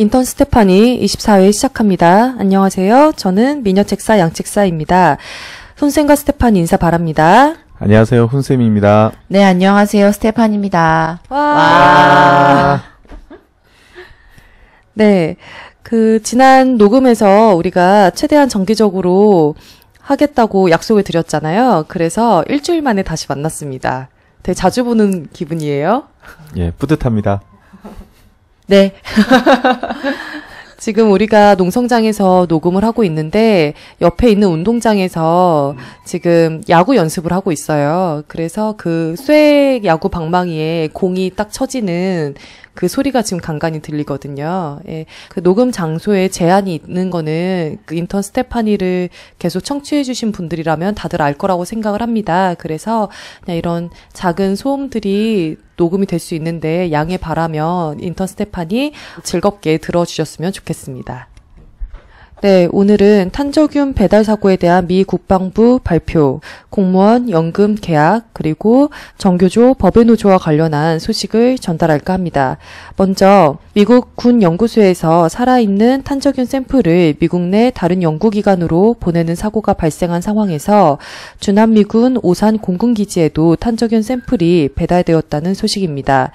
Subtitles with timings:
[0.00, 2.36] 인턴 스테파니 24회 시작합니다.
[2.38, 3.14] 안녕하세요.
[3.16, 5.16] 저는 미녀책사 양책사입니다.
[5.74, 7.56] 손쌤과 스테파니 인사 바랍니다.
[7.80, 8.26] 안녕하세요.
[8.26, 9.10] 훈쌤입니다.
[9.26, 10.12] 네, 안녕하세요.
[10.12, 11.22] 스테판입니다.
[11.28, 12.80] 와.
[14.94, 15.34] 네.
[15.82, 19.56] 그, 지난 녹음에서 우리가 최대한 정기적으로
[20.00, 21.86] 하겠다고 약속을 드렸잖아요.
[21.88, 24.10] 그래서 일주일 만에 다시 만났습니다.
[24.44, 26.04] 되게 자주 보는 기분이에요.
[26.56, 27.40] 예, 뿌듯합니다.
[28.68, 28.92] 네.
[30.78, 38.22] 지금 우리가 농성장에서 녹음을 하고 있는데 옆에 있는 운동장에서 지금 야구 연습을 하고 있어요.
[38.28, 42.34] 그래서 그 쇠 야구 방망이에 공이 딱 쳐지는
[42.78, 44.78] 그 소리가 지금 간간히 들리거든요.
[44.86, 45.04] 예.
[45.30, 49.08] 그 녹음 장소에 제한이 있는 거는 그 인턴 스테파니를
[49.40, 52.54] 계속 청취해 주신 분들이라면 다들 알 거라고 생각을 합니다.
[52.56, 53.10] 그래서
[53.42, 58.92] 그냥 이런 작은 소음들이 녹음이 될 수 있는데 양해 바라면 인턴 스테파니
[59.24, 61.26] 즐겁게 들어주셨으면 좋겠습니다.
[62.40, 70.38] 네, 오늘은 탄저균 배달 사고에 대한 미 국방부 발표, 공무원 연금 계약, 그리고 정교조 법외노조와
[70.38, 72.56] 관련한 소식을 전달할까 합니다.
[72.96, 80.98] 먼저 미국 군 연구소에서 살아있는 탄저균 샘플을 미국 내 다른 연구기관으로 보내는 사고가 발생한 상황에서
[81.40, 86.30] 주남미군 오산 공군기지에도 탄저균 샘플이 배달되었다는 소식입니다.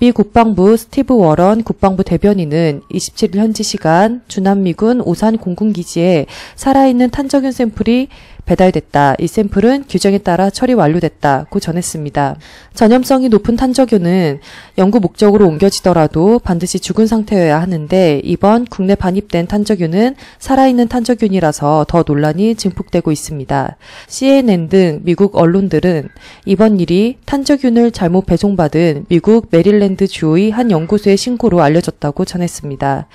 [0.00, 8.08] 미 국방부 스티브 워런 국방부 대변인은 27일 현지 시간 주남미군 오산 공군기지에 살아있는 탄저균 샘플이
[8.48, 9.14] 배달됐다.
[9.18, 12.36] 이 샘플은 규정에 따라 처리 완료됐다고 전했습니다.
[12.72, 14.40] 전염성이 높은 탄저균은
[14.78, 22.54] 연구 목적으로 옮겨지더라도 반드시 죽은 상태여야 하는데 이번 국내 반입된 탄저균은 살아있는 탄저균이라서 더 논란이
[22.54, 23.76] 증폭되고 있습니다.
[24.08, 26.08] CNN 등 미국 언론들은
[26.46, 33.08] 이번 일이 탄저균을 잘못 배송받은 미국 메릴랜드 주의 한 연구소의 신고로 알려졌다고 전했습니다.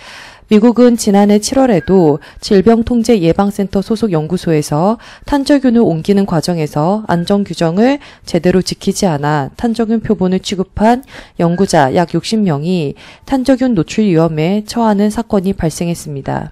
[0.54, 10.02] 미국은 지난해 7월에도 질병통제예방센터 소속 연구소에서 탄저균을 옮기는 과정에서 안전 규정을 제대로 지키지 않아 탄저균
[10.02, 11.04] 표본을 취급한
[11.40, 12.94] 연구자 약 60명이
[13.26, 16.52] 탄저균 노출 위험에 처하는 사건이 발생했습니다.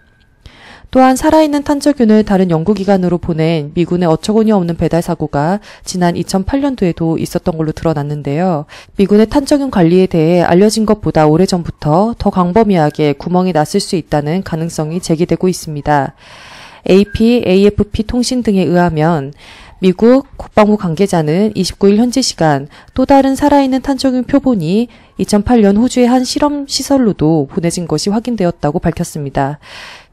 [0.91, 7.71] 또한 살아있는 탄저균을 다른 연구기관으로 보낸 미군의 어처구니 없는 배달 사고가 지난 2008년도에도 있었던 걸로
[7.71, 8.65] 드러났는데요.
[8.97, 15.47] 미군의 탄저균 관리에 대해 알려진 것보다 오래전부터 더 광범위하게 구멍이 났을 수 있다는 가능성이 제기되고
[15.47, 16.13] 있습니다.
[16.89, 19.31] AP, AFP 통신 등에 의하면
[19.79, 26.67] 미국 국방부 관계자는 29일 현지 시간 또 다른 살아있는 탄저균 표본이 2008년 호주의 한 실험
[26.67, 29.59] 시설로도 보내진 것이 확인되었다고 밝혔습니다.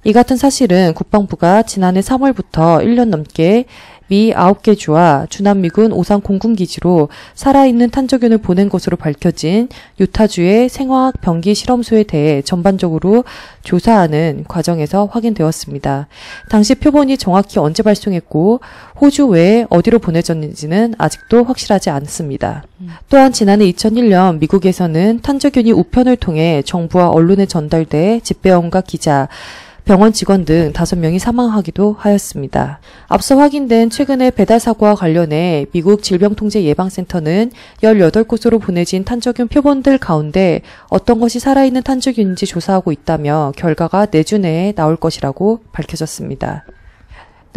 [0.04, 3.66] 이 같은 사실은 국방부가 지난해 3월부터 1년 넘게
[4.08, 9.68] 미 9개 주와 주남미군 오산 공군기지로 살아있는 탄저균을 보낸 것으로 밝혀진
[10.00, 13.24] 유타주의 생화학 병기 실험소에 대해 전반적으로
[13.64, 16.08] 조사하는 과정에서 확인되었습니다.
[16.48, 18.60] 당시 표본이 정확히 언제 발송했고
[18.98, 22.64] 호주 외에 어디로 보내졌는지는 아직도 확실하지 않습니다.
[23.10, 29.28] 또한 지난해 2001년 미국에서는 탄저균이 우편을 통해 정부와 언론에 전달돼 집배원과 기자,
[29.88, 32.78] 병원 직원 등 다섯 명이 사망하기도 하였습니다.
[33.06, 40.60] 앞서 확인된 최근의 배달 사고와 관련해 미국 질병통제예방센터는 18곳으로 보내진 탄저균 표본들 가운데
[40.90, 46.66] 어떤 것이 살아있는 탄저균인지 조사하고 있다며 결과가 내주 내에 나올 것이라고 밝혀졌습니다.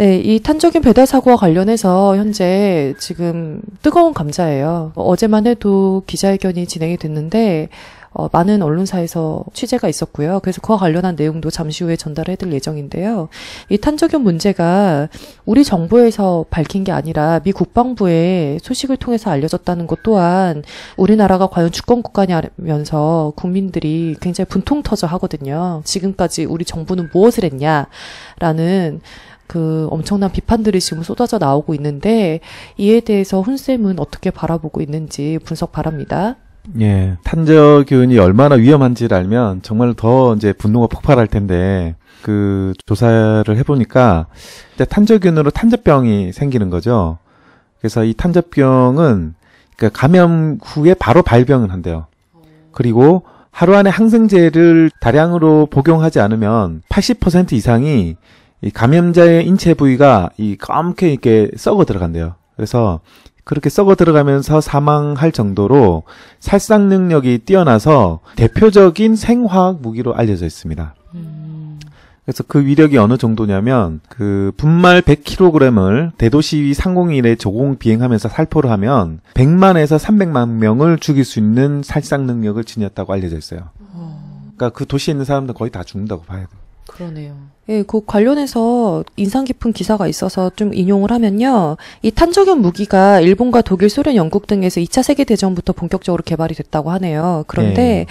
[0.02, 4.94] 네, 이 탄저균 배달 사고와 관련해서 현재 지금 뜨거운 감자예요.
[4.96, 7.70] 어제만 해도 기자회견이 진행이 됐는데
[8.14, 10.40] 어, 많은 언론사에서 취재가 있었고요.
[10.40, 13.30] 그래서 그와 관련한 내용도 잠시 후에 전달해드릴 예정인데요.
[13.70, 15.08] 이 탄저균 문제가
[15.46, 20.64] 우리 정부에서 밝힌 게 아니라 미 국방부의 소식을 통해서 알려졌다는 것 또한
[20.98, 25.84] 우리나라가 과연 주권 국가냐면서 국민들이 굉장히 분통 터져 하거든요.
[25.86, 29.00] 지금까지 우리 정부는 무엇을 했냐라는
[29.52, 32.40] 그 엄청난 비판들이 지금 쏟아져 나오고 있는데
[32.78, 36.38] 이에 대해서 훈쌤은 어떻게 바라보고 있는지 분석 바랍니다.
[36.80, 44.28] 예, 탄저균이 얼마나 위험한지를 알면 정말 더 이제 분노가 폭발할 텐데 그 조사를 해보니까
[44.88, 47.18] 탄저균으로 탄저병이 생기는 거죠.
[47.82, 49.34] 그래서 이 탄저병은
[49.76, 52.06] 그러니까 감염 후에 바로 발병을 한대요.
[52.72, 58.16] 그리고 하루 안에 항생제를 다량으로 복용하지 않으면 80% 이상이
[58.62, 62.36] 이 감염자의 인체 부위가 이 검게 이렇게 썩어 들어간대요.
[62.56, 63.00] 그래서
[63.44, 66.04] 그렇게 썩어 들어가면서 사망할 정도로
[66.40, 70.96] 살상 능력이 뛰어나서 대표적인 생화학 무기로 알려져 있습니다.
[72.24, 79.98] 그래서 그 위력이 어느 정도냐면 그 분말 100kg을 대도시 상공인에 조공 비행하면서 살포를 하면 100만에서
[79.98, 83.70] 300만 명을 죽일 수 있는 살상 능력을 지녔다고 알려져 있어요.
[84.56, 86.61] 그러니까 그 도시에 있는 사람들 거의 다 죽는다고 봐야 돼.
[86.92, 87.36] 그러네요.
[87.70, 91.78] 예, 그 관련해서 인상 깊은 기사가 있어서 좀 인용을 하면요.
[92.02, 97.46] 이 탄저균 무기가 일본과 독일, 소련, 영국 등에서 2차 세계 대전부터 본격적으로 개발이 됐다고 하네요.
[97.48, 98.06] 그런데 네.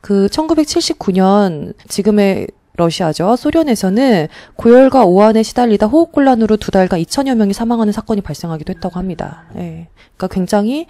[0.00, 3.36] 그 1979년 지금의 러시아죠.
[3.36, 9.44] 소련에서는 고열과 오한에 시달리다 호흡곤란으로 두 달간 2천여 명이 사망하는 사건이 발생하기도 했다고 합니다.
[9.56, 9.88] 예.
[10.16, 10.86] 그러니까 굉장히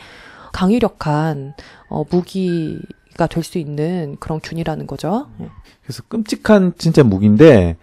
[0.53, 1.55] 강유력한
[1.89, 5.29] 어, 무기가 될 수 있는 그런 균이라는 거죠.
[5.41, 5.49] 예.
[5.87, 7.77] 그래서 끔찍한 진짜 무기인데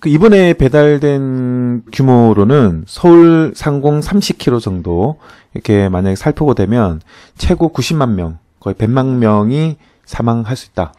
[0.00, 5.18] 그 이번에 배달된 규모로는 서울 상공 30km 정도
[5.54, 7.00] 이렇게 만약에 살펴고 되면
[7.38, 10.92] 최고 90만 명 거의 100만 명이 사망할 수 있다.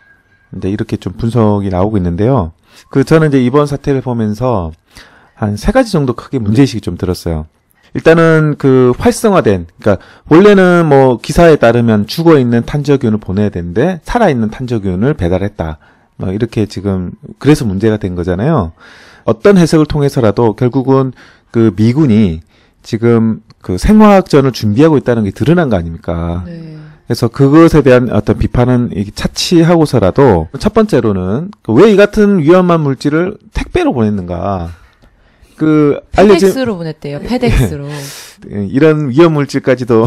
[0.49, 2.53] 근데 이렇게 좀 분석이 나오고 있는데요.
[2.89, 4.71] 그 저는 이제 이번 사태를 보면서
[5.35, 7.45] 한 세 가지 정도 크게 문제의식이 좀 들었어요.
[7.93, 14.49] 일단은 그 활성화된, 그러니까 원래는 뭐 기사에 따르면 죽어 있는 탄저균을 보내야 되는데 살아 있는
[14.49, 15.77] 탄저균을 배달했다.
[16.17, 18.71] 뭐 이렇게 지금 그래서 문제가 된 거잖아요.
[19.23, 21.11] 어떤 해석을 통해서라도 결국은
[21.51, 22.41] 그 미군이
[22.83, 26.43] 지금 그 생화학전을 준비하고 있다는 게 드러난 거 아닙니까?
[26.45, 26.77] 네.
[27.07, 34.71] 그래서 그것에 대한 어떤 비판은 차치하고서라도 첫 번째로는 그왜이 같은 위험한 물질을 택배로 보냈는가?
[35.55, 37.19] 그 알려진 페덱스로 보냈대요.
[37.21, 37.87] 페덱스로.
[38.69, 40.05] 이런 위험 물질까지도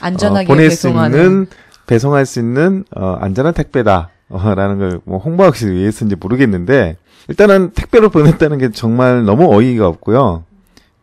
[0.00, 1.18] 안전하게 어, 보낼 수 배송하는.
[1.18, 1.46] 있는
[1.86, 4.10] 배송할 수 있는 어, 안전한 택배다
[4.54, 6.96] 라는 걸 뭐 홍보하기 위해서인지 모르겠는데
[7.28, 10.44] 일단은 택배로 보냈다는 게 정말 너무 어이가 없고요.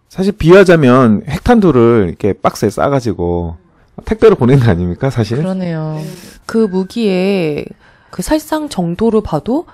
[0.09, 3.57] 사실 비하자면 핵탄두를 이렇게 박스에 싸가지고
[4.05, 5.37] 택배로 보낸 거 아닙니까 사실?
[5.37, 6.01] 그러네요.
[6.45, 7.65] 그 무기의
[8.09, 9.65] 그 살상 정도를 봐도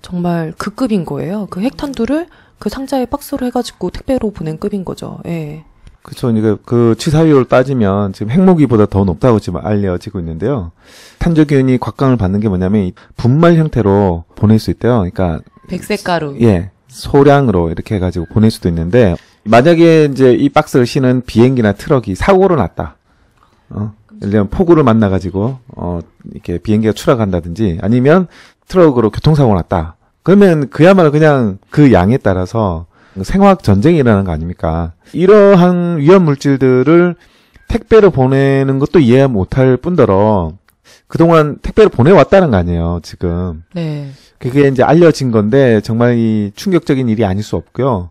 [0.00, 1.46] 정말 그 급인 거예요.
[1.50, 2.26] 그 핵탄두를
[2.58, 5.18] 그 상자에 박스로 해가지고 택배로 보낸 급인 거죠.
[5.26, 5.64] 예.
[6.02, 6.30] 그렇죠.
[6.30, 10.72] 이게 그 치사율을 따지면 지금 핵무기보다 더 높다고 지금 알려지고 있는데요.
[11.18, 14.98] 탄저균이 각광을 받는 게 뭐냐면 이 분말 형태로 보낼 수 있대요.
[14.98, 16.36] 그러니까 백색 가루.
[16.42, 22.56] 예, 소량으로 이렇게 해가지고 보낼 수도 있는데, 만약에 이제 이 박스를 싣는 비행기나 트럭이 사고로
[22.56, 22.96] 났다.
[23.70, 26.00] 어, 예를 들면 폭우를 만나가지고, 어,
[26.32, 28.26] 이렇게 비행기가 추락한다든지, 아니면
[28.68, 29.96] 트럭으로 교통사고 났다.
[30.22, 32.86] 그러면 그야말로 그냥 그 양에 따라서
[33.22, 34.92] 생화학 전쟁이 일어나는 거 아닙니까?
[35.12, 37.14] 이러한 위험 물질들을
[37.68, 40.52] 택배로 보내는 것도 이해 못할 뿐더러,
[41.06, 43.64] 그동안 택배로 보내왔다는 거 아니에요, 지금.
[43.74, 44.10] 네.
[44.38, 48.10] 그게 이제 알려진 건데 정말 이 충격적인 일이 아닐 수 없고요.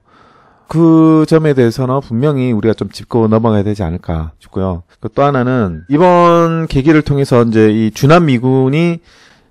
[0.67, 4.83] 그 점에 대해서는 분명히 우리가 좀 짚고 넘어가야 되지 않을까 싶고요.
[5.01, 8.99] 그또 하나는 이번 계기를 통해서 이제 이 주남 미군이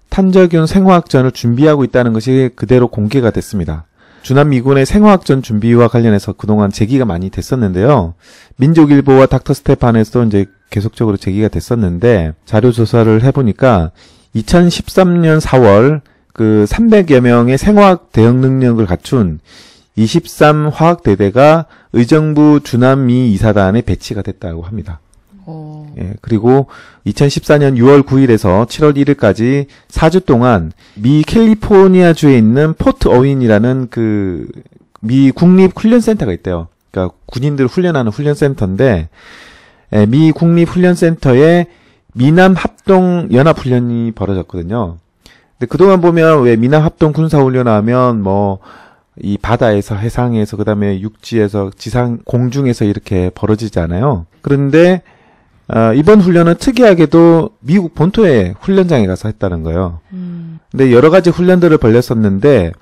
[0.08, 3.84] 탄저균 생화학전을 준비하고 있다는 것이 그대로 공개가 됐습니다.
[4.22, 8.14] 주남 미군의 생화학전 준비와 관련해서 그동안 제기가 많이 됐었는데요.
[8.56, 13.90] 민족일보와 닥터 스테판에서도 이제 계속적으로 제기가 됐었는데 자료 조사를 해보니까
[14.36, 16.02] 2013년 4월
[16.32, 19.40] 그 300여 명의 생화학 대응 능력을 갖춘
[19.96, 25.00] 23 화학대대가 의정부 주한미 2사단에 배치가 됐다고 합니다.
[25.46, 26.66] 어, 예, 그리고
[27.06, 34.48] 2014년 6월 9일에서 7월 1일까지 4주 동안 미 캘리포니아주에 있는 포트 어윈이라는 그
[35.02, 36.68] 미 국립 훈련센터가 있대요.
[36.90, 39.08] 그러니까 군인들 훈련하는 훈련센터인데
[39.92, 41.66] 예, 미 국립 훈련센터에
[42.12, 44.98] 미남 합동 연합 훈련이 벌어졌거든요.
[45.58, 48.58] 근데 그동안 보면 왜 미남 합동 군사 훈련하면 뭐
[49.22, 54.26] 이 바다에서 해상에서 그다음에 육지에서 지상 공중에서 이렇게 벌어지잖아요.
[54.40, 55.02] 그런데
[55.72, 60.00] 어, 이번 훈련은 특이하게도 미국 본토의 훈련장에 가서 했다는 거예요.
[60.12, 62.72] 음, 근데 여러 가지 훈련들을 벌렸었는데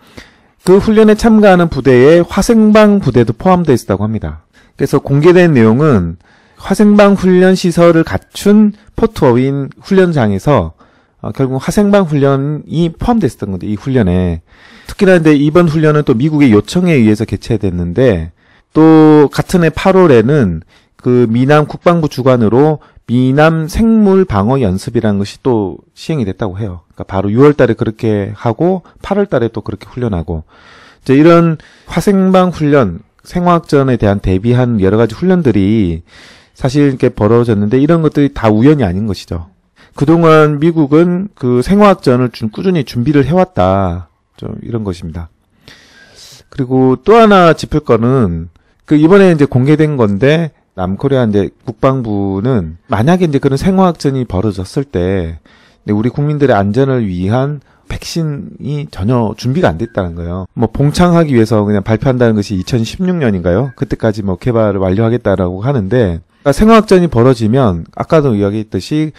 [0.65, 4.45] 그 훈련에 참가하는 부대에 화생방 부대도 포함되어 있었다고 합니다.
[4.77, 6.17] 그래서 공개된 내용은
[6.57, 10.73] 화생방 훈련 시설을 갖춘 포트 어윈 훈련장에서
[11.21, 14.41] 어, 결국 화생방 훈련이 포함됐었던 건데 이 훈련에
[14.87, 18.33] 특히나 근데 이번 훈련은 또 미국의 요청에 의해서 개최됐는데
[18.73, 20.63] 또 같은 해 8월에는
[21.03, 26.83] 그 미남 국방부 주관으로 미남 생물 방어 연습이라는 것이 또 시행이 됐다고 해요.
[26.89, 30.45] 그러니까 바로 6월 달에 그렇게 하고 8월 달에 또 그렇게 훈련하고
[31.03, 36.03] 이제 이런 화생방 훈련, 생화학전에 대한 대비한 여러 가지 훈련들이
[36.53, 39.49] 사실 이렇게 벌어졌는데 이런 것들이 다 우연이 아닌 것이죠.
[39.95, 44.09] 그동안 미국은 그 생화학전을 준 꾸준히 준비를 해왔다.
[44.37, 45.31] 좀 이런 것입니다.
[46.49, 48.49] 그리고 또 하나 짚을 거는
[48.85, 55.41] 그 이번에 이제 공개된 건데 남코리아 이제 국방부는 만약에 이제 그런 생화학전이 벌어졌을 때
[55.89, 60.47] 우리 국민들의 안전을 위한 백신이 전혀 준비가 안 됐다는 거예요.
[60.55, 63.75] 뭐 봉창하기 위해서 그냥 발표한다는 것이 2016년인가요?
[63.75, 69.13] 그때까지 뭐 개발을 완료하겠다라고 하는데 그러니까 생화학전이 벌어지면 아까도 이야기했듯이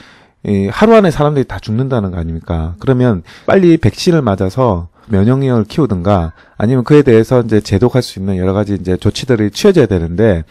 [0.45, 2.75] 이 하루 안에 사람들이 다 죽는다는 거 아닙니까?
[2.79, 8.75] 그러면 빨리 백신을 맞아서 면역력을 키우든가 아니면 그에 대해서 이제 제독할 수 있는 여러 가지
[8.75, 10.43] 이제 조치들이 취해져야 되는데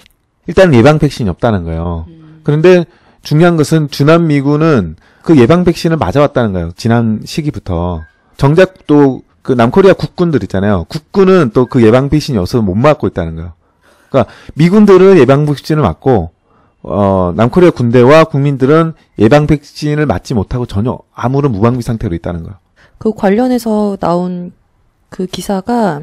[0.49, 2.07] 일단 예방 백신이 없다는 거예요.
[2.43, 2.85] 그런데
[3.23, 6.73] 중요한 것은 주남 미군은 그 예방 백신을 맞아왔다는 거예요.
[6.77, 8.03] 지난 시기부터
[8.37, 10.85] 정작 또 그 남코리아 국군들 있잖아요.
[10.89, 13.55] 국군은 또 그 예방 백신이 없어서 못 맞고 있다는 거예요.
[14.11, 16.33] 그러니까 미군들은 예방 백신을 맞고
[16.83, 22.57] 어, 남코리아 군대와 국민들은 예방 백신을 맞지 못하고 전혀 아무런 무방비 상태로 있다는 거예요.
[22.99, 24.53] 그 관련해서 나온
[25.09, 26.03] 그 기사가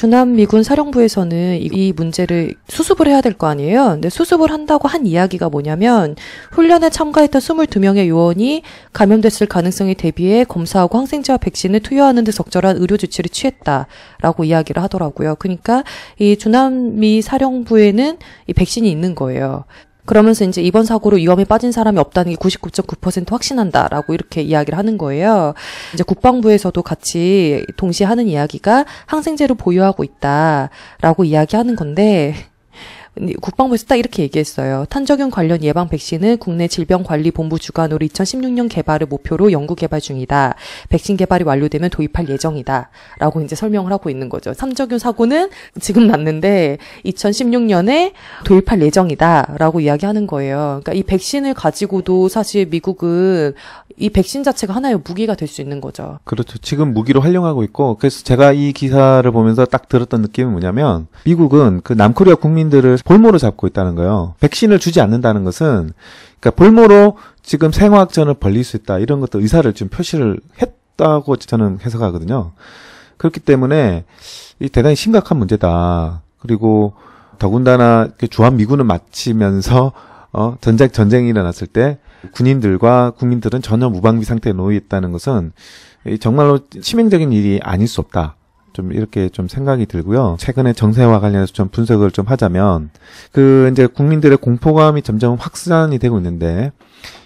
[0.00, 3.90] 주남 미군 사령부에서는 이, 이 문제를 수습을 해야 될 거 아니에요.
[3.90, 6.16] 근데 수습을 한다고 한 이야기가 뭐냐면
[6.52, 8.62] 훈련에 참가했던 22명의 요원이
[8.94, 15.34] 감염됐을 가능성에 대비해 검사하고 항생제와 백신을 투여하는 데 적절한 의료 조치를 취했다라고 이야기를 하더라고요.
[15.34, 15.84] 그러니까
[16.18, 18.16] 이 주남미 사령부에는
[18.46, 19.64] 이 백신이 있는 거예요.
[20.10, 25.54] 그러면서 이제 이번 사고로 위험에 빠진 사람이 없다는 게 99.9% 확신한다라고 이렇게 이야기를 하는 거예요.
[25.94, 32.34] 이제 국방부에서도 같이 동시에 하는 이야기가 항생제를 보유하고 있다라고 이야기하는 건데
[33.40, 34.86] 국방부에서 딱 이렇게 얘기했어요.
[34.88, 40.54] 탄저균 관련 예방 백신은 국내 질병관리본부 주관으로 2016년 개발을 목표로 연구 개발 중이다.
[40.88, 42.90] 백신 개발이 완료되면 도입할 예정이다.
[43.18, 44.54] 라고 이제 설명을 하고 있는 거죠.
[44.54, 45.50] 삼저균 사고는
[45.80, 48.12] 지금 났는데 2016년에
[48.44, 49.56] 도입할 예정이다.
[49.58, 50.80] 라고 이야기하는 거예요.
[50.82, 53.54] 그러니까 이 백신을 가지고도 사실 미국은
[54.00, 56.18] 이 백신 자체가 하나의 무기가 될 수 있는 거죠.
[56.24, 56.58] 그렇죠.
[56.58, 61.92] 지금 무기로 활용하고 있고, 그래서 제가 이 기사를 보면서 딱 들었던 느낌은 뭐냐면, 미국은 그
[61.92, 64.34] 남코리아 국민들을 볼모로 잡고 있다는 거예요.
[64.40, 65.92] 백신을 주지 않는다는 것은,
[66.40, 72.52] 그러니까 볼모로 지금 생화학전을 벌릴 수 있다, 이런 것도 의사를 좀 표시를 했다고 저는 해석하거든요.
[73.18, 74.04] 그렇기 때문에,
[74.60, 76.22] 이 대단히 심각한 문제다.
[76.38, 76.94] 그리고,
[77.38, 79.92] 더군다나, 주한 미군을 마치면서,
[80.32, 81.98] 어, 전쟁, 전쟁이 일어났을 때,
[82.32, 85.52] 군인들과 국민들은 전혀 무방비 상태에 놓여 있다는 것은
[86.20, 88.36] 정말로 치명적인 일이 아닐 수 없다.
[88.72, 90.36] 좀 이렇게 좀 생각이 들고요.
[90.38, 92.90] 최근에 정세와 관련해서 좀 분석을 좀 하자면
[93.32, 96.70] 그 이제 국민들의 공포감이 점점 확산이 되고 있는데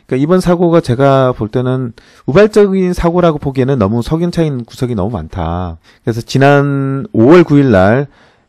[0.07, 1.93] 그러니까 이번 사고가 제가 볼 때는
[2.27, 5.77] 우발적인 사고라고 보기에는 너무 석연차인 구석이 너무 많다.
[6.03, 8.07] 그래서 지난 5월 9일 날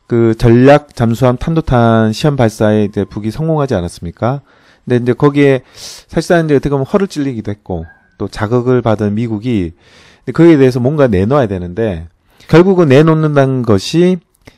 [0.08, 4.42] 그 전략 잠수함 탄도탄 시험 발사에 이제 북이 성공하지 않았습니까?
[4.86, 7.86] 근데 이제 거기에 사실상 이제 어떻게 보면 허를 찔리기도 했고
[8.18, 9.74] 또 자극을 받은 미국이
[10.34, 12.08] 거기에 대해서 뭔가 내놓아야 되는데
[12.48, 14.18] 결국은 내놓는다는 것이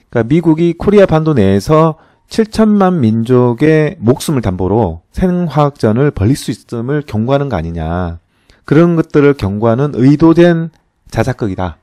[0.09, 1.95] 그러니까 미국이 코리아 반도 내에서
[2.29, 8.19] 7천만 민족의 목숨을 담보로 생화학전을 벌릴 수 있음을 경고하는 거 아니냐.
[8.65, 10.71] 그런 것들을 경고하는 의도된
[11.09, 11.77] 자작극이다.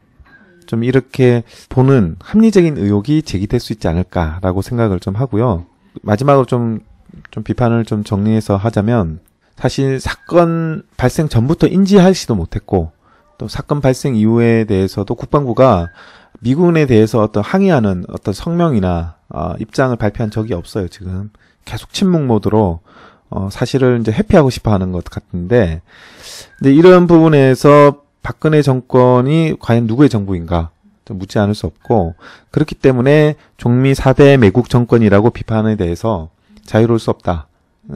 [0.66, 5.64] 좀 이렇게 보는 합리적인 의혹이 제기될 수 있지 않을까라고 생각을 좀 하고요.
[6.02, 6.80] 마지막으로 좀,
[7.30, 9.20] 좀 비판을 좀 정리해서 하자면
[9.56, 12.92] 사실 사건 발생 전부터 인지하지도 못했고
[13.38, 15.90] 또 사건 발생 이후에 대해서도 국방부가
[16.40, 20.88] 미군에 대해서 어떤 항의하는 어떤 성명이나 어, 입장을 발표한 적이 없어요.
[20.88, 21.30] 지금
[21.64, 22.80] 계속 침묵 모드로
[23.30, 25.80] 어, 사실을 이제 회피하고 싶어하는 것 같은데,
[26.58, 30.70] 근데 이런 부분에서 박근혜 정권이 과연 누구의 정부인가
[31.04, 32.14] 좀 묻지 않을 수 없고
[32.50, 36.30] 그렇기 때문에 종미 4대 매국 정권이라고 비판에 대해서
[36.64, 37.48] 자유로울 수 없다.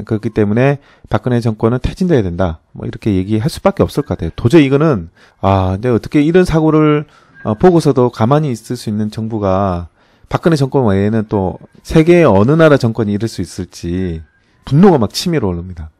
[0.04, 2.60] 그렇기 때문에 박근혜 정권은 퇴진돼야 된다.
[2.72, 4.30] 뭐 이렇게 얘기할 수밖에 없을 것 같아요.
[4.36, 5.08] 도저히 이거는
[5.40, 7.06] 아, 근데 어떻게 이런 사고를
[7.44, 9.88] 어, 보고서도 가만히 있을 수 있는 정부가
[10.28, 14.22] 박근혜 정권 외에는 또 세계의 어느 나라 정권이 이럴 수 있을지
[14.64, 15.90] 분노가 막 치밀어 오릅니다.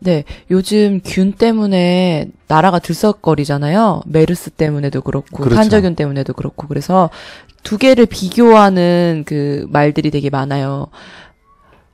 [0.00, 4.02] 네, 요즘 균 때문에 나라가 들썩거리잖아요.
[4.06, 5.54] 메르스 때문에도 그렇고, 그렇죠.
[5.54, 7.08] 탄저균 때문에도 그렇고, 그래서
[7.62, 10.88] 두 개를 비교하는 그 말들이 되게 많아요.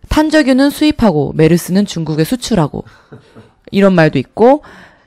[0.08, 2.84] 탄저균은 수입하고, 메르스는 중국에 수출하고,
[3.70, 4.62] 이런 말도 있고,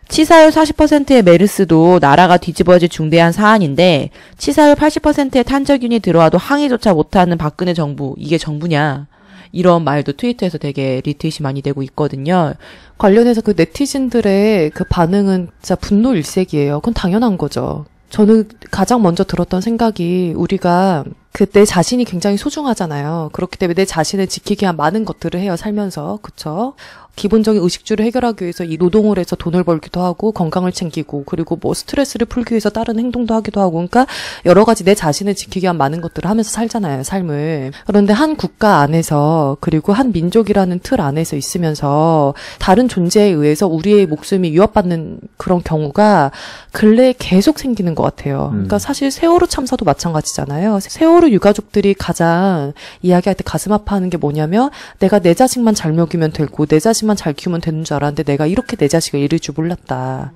[0.08, 8.16] 치사율 40%의 메르스도 나라가 뒤집어질 중대한 사안인데, 치사율 80%의 탄저균이 들어와도 항의조차 못하는 박근혜 정부,
[8.18, 9.08] 이게 정부냐.
[9.54, 12.54] 이런 말도 트위터에서 되게 리트윗이 많이 되고 있거든요.
[12.98, 16.80] 관련해서 그 네티즌들의 그 반응은 진짜 분노 일색이에요.
[16.80, 17.86] 그건 당연한 거죠.
[18.10, 23.30] 저는 가장 먼저 들었던 생각이 우리가 그때 자신이 굉장히 소중하잖아요.
[23.32, 26.20] 그렇기 때문에 내 자신을 지키기 위한 많은 것들을 해요, 살면서.
[26.22, 26.74] 그쵸?
[27.16, 32.26] 기본적인 의식주를 해결하기 위해서 이 노동을 해서 돈을 벌기도 하고 건강을 챙기고 그리고 뭐 스트레스를
[32.26, 34.08] 풀기 위해서 다른 행동도 하기도 하고 그러니까
[34.46, 37.72] 여러 가지 내 자신을 지키기 위한 많은 것들을 하면서 살잖아요, 삶을.
[37.86, 44.52] 그런데 한 국가 안에서 그리고 한 민족이라는 틀 안에서 있으면서 다른 존재에 의해서 우리의 목숨이
[44.52, 46.32] 위협받는 그런 경우가
[46.72, 48.50] 근래에 계속 생기는 것 같아요.
[48.52, 48.80] 그러니까 음.
[48.80, 50.80] 사실 세월호 참사도 마찬가지잖아요.
[50.82, 56.66] 세월호 유가족들이 가장 이야기할 때 가슴 아파하는 게 뭐냐면 내가 내 자식만 잘 먹이면 되고
[56.66, 60.32] 내 자식 자식만 잘 키우면 되는 줄 알았는데 내가 이렇게 내 자식을 잃을 줄 몰랐다.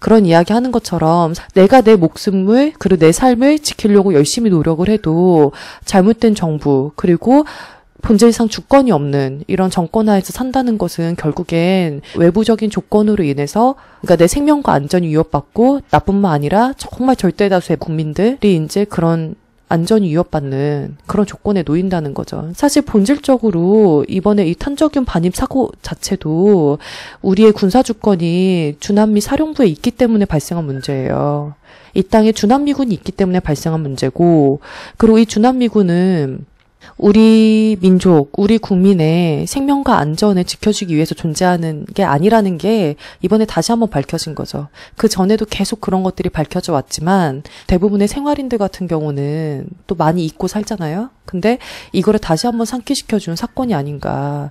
[0.00, 5.52] 그런 이야기 하는 것처럼 내가 내 목숨을 그리고 내 삶을 지키려고 열심히 노력을 해도
[5.84, 7.44] 잘못된 정부 그리고
[8.02, 14.72] 본질상 주권이 없는 이런 정권 하에서 산다는 것은 결국엔 외부적인 조건으로 인해서 그러니까 내 생명과
[14.72, 19.34] 안전이 위협받고 나뿐만 아니라 정말 절대 다수의 국민들이 이제 그런
[19.68, 22.50] 안전이 위협받는 그런 조건에 놓인다는 거죠.
[22.54, 26.78] 사실 본질적으로 이번에 이 탄저균 반입 사고 자체도
[27.22, 31.54] 우리의 군사 주권이 주남미 사령부에 있기 때문에 발생한 문제예요.
[31.94, 34.60] 이 땅에 주남미군이 있기 때문에 발생한 문제고,
[34.96, 36.46] 그리고 이 주남미군은
[36.96, 43.90] 우리 민족, 우리 국민의 생명과 안전을 지켜주기 위해서 존재하는 게 아니라는 게 이번에 다시 한번
[43.90, 44.68] 밝혀진 거죠.
[44.96, 51.10] 그 전에도 계속 그런 것들이 밝혀져 왔지만 대부분의 생활인들 같은 경우는 또 많이 잊고 살잖아요.
[51.24, 51.58] 근데
[51.92, 54.50] 이거를 다시 한번 상기시켜준 사건이 아닌가.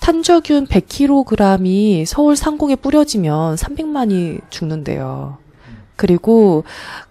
[0.00, 5.38] 탄저균 100kg이 서울 상공에 뿌려지면 300만이 죽는데요.
[5.96, 6.64] 그리고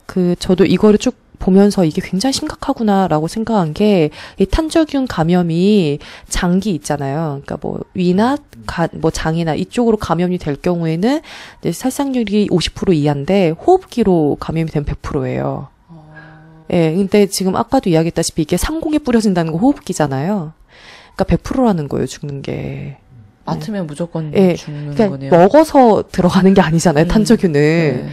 [0.07, 4.09] 그 저도 이거를 쭉 보면서 이게 굉장히 심각하구나라고 생각한 게
[4.39, 7.41] 이 탄저균 감염이 장기 있잖아요.
[7.43, 11.21] 그러니까 뭐 위나 가, 뭐 장이나 이쪽으로 감염이 될 경우에는
[11.61, 15.67] 이제 살상률이 50% 이하인데 호흡기로 감염이 되면 100%예요.
[16.71, 20.53] 예, 근데 지금 아까도 이야기했다시피 이게 상공에 뿌려진다는 거 호흡기잖아요.
[21.15, 22.97] 그러니까 100%라는 거예요, 죽는 게.
[23.45, 25.31] 맡으면 무조건 예, 죽는 그러니까 거네요.
[25.31, 27.53] 먹어서 들어가는 게 아니잖아요, 음, 탄저균은.
[27.53, 28.09] 네.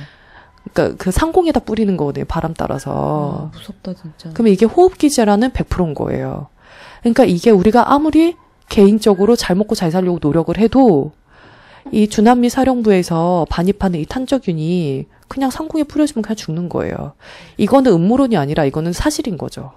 [0.73, 3.50] 그러니까 그 상공에다 뿌리는 거거든요, 바람 아, 따라서.
[3.52, 4.30] 무섭다 진짜.
[4.33, 6.49] 그러면 이게 호흡 기제라는 100%인 거예요.
[7.00, 8.37] 그러니까 이게 우리가 아무리
[8.68, 11.12] 개인적으로 잘 먹고 잘 살려고 노력을 해도
[11.92, 17.12] 이 주남미 사령부에서 반입하는 이 탄저균이 그냥 상공에 뿌려지면 그냥 죽는 거예요.
[17.59, 19.72] 이거는 음모론이 아니라 이거는 사실인 거죠.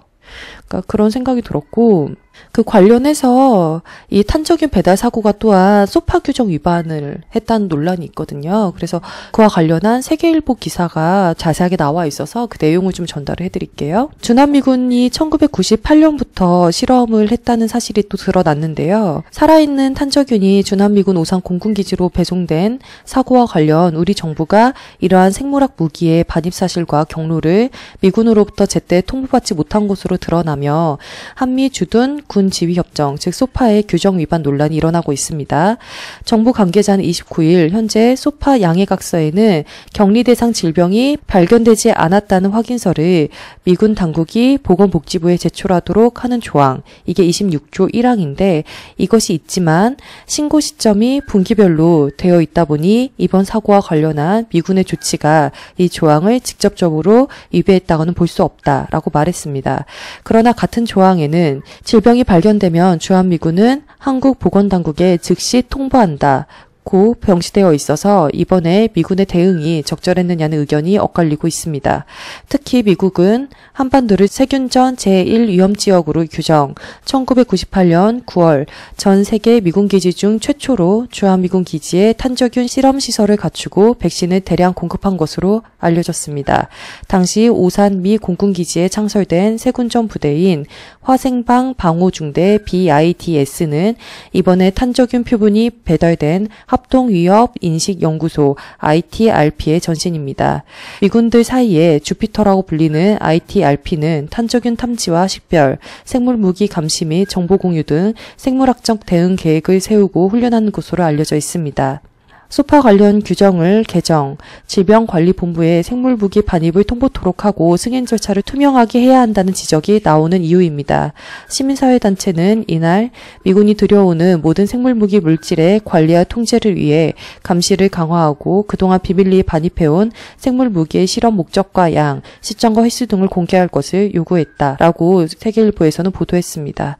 [0.66, 2.10] 그러니까 그런 생각이 들었고
[2.52, 8.72] 그 관련해서 이 탄저균 배달 사고가 또한 소파 규정 위반을 했다는 논란이 있거든요.
[8.74, 9.00] 그래서
[9.32, 14.10] 그와 관련한 세계일보 기사가 자세하게 나와 있어서 그 내용을 좀 전달을 해드릴게요.
[14.20, 19.22] 주남미군이 1998년부터 실험을 했다는 사실이 또 드러났는데요.
[19.30, 27.04] 살아있는 탄저균이 주남미군 오산 공군기지로 배송된 사고와 관련 우리 정부가 이러한 생물학 무기의 반입 사실과
[27.04, 27.70] 경로를
[28.00, 30.98] 미군으로부터 제때 통보받지 못한 것으로 드러나며
[31.34, 35.76] 한미 주둔 군 지휘 협정 즉 소파의 규정 위반 논란이 일어나고 있습니다.
[36.24, 43.28] 정부 관계자는 29일 현재 소파 양해각서에는 격리 대상 질병이 발견되지 않았다는 확인서를
[43.64, 48.62] 미군 당국이 보건복지부에 제출하도록 하는 조항 이게 26조 1항인데
[48.98, 56.38] 이것이 있지만 신고 시점이 분기별로 되어 있다 보니 이번 사고와 관련한 미군의 조치가 이 조항을
[56.40, 59.86] 직접적으로 위배했다고는 볼 수 없다라고 말했습니다.
[60.22, 66.46] 그러나 같은 조항에는 질병이 발견되면 주한미군은 한국 보건당국에 즉시 통보한다.
[66.88, 72.06] 고 병시되어 있어서 이번에 미군의 대응이 적절했느냐는 의견이 엇갈리고 있습니다.
[72.48, 76.74] 특히 미국은 한반도를 세균전 제1위험지역으로 규정,
[77.04, 78.64] 1998년 9월
[78.96, 85.18] 전 세계 미군 기지 중 최초로 주한미군 기지에 탄저균 실험 시설을 갖추고 백신을 대량 공급한
[85.18, 86.68] 것으로 알려졌습니다.
[87.06, 90.64] 당시 오산 미 공군 기지에 창설된 세군전 부대인
[91.02, 93.94] 화생방 방호중대 BIDS는
[94.32, 100.64] 이번에 탄저균 표본이 배달된 합 동위협 인식연구소 ITRP의 전신입니다.
[101.02, 108.14] 미군들 사이에 주피터라고 불리는 ITRP는 탄저균 탐지와 식별, 생물 무기 감시 및 정보 공유 등
[108.36, 112.00] 생물학적 대응 계획을 세우고 훈련하는 곳으로 알려져 있습니다.
[112.48, 120.00] 소파 관련 규정을 개정, 질병관리본부에 생물무기 반입을 통보토록 하고 승인 절차를 투명하게 해야 한다는 지적이
[120.02, 121.12] 나오는 이유입니다.
[121.48, 123.10] 시민사회단체는 이날
[123.44, 131.34] 미군이 들여오는 모든 생물무기 물질의 관리와 통제를 위해 감시를 강화하고 그동안 비밀리에 반입해온 생물무기의 실험
[131.34, 136.96] 목적과 양, 시점과 횟수 등을 공개할 것을 요구했다라고 세계일보에서는 보도했습니다.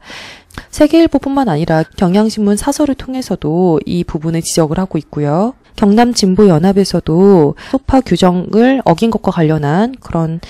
[0.69, 5.53] 세계일보뿐만 아니라 경향신문 사설을 통해서도 이 부분을 지적을 하고 있고요.
[5.75, 10.41] 경남 진보 연합에서도 소파 규정을 어긴 것과 관련한 그런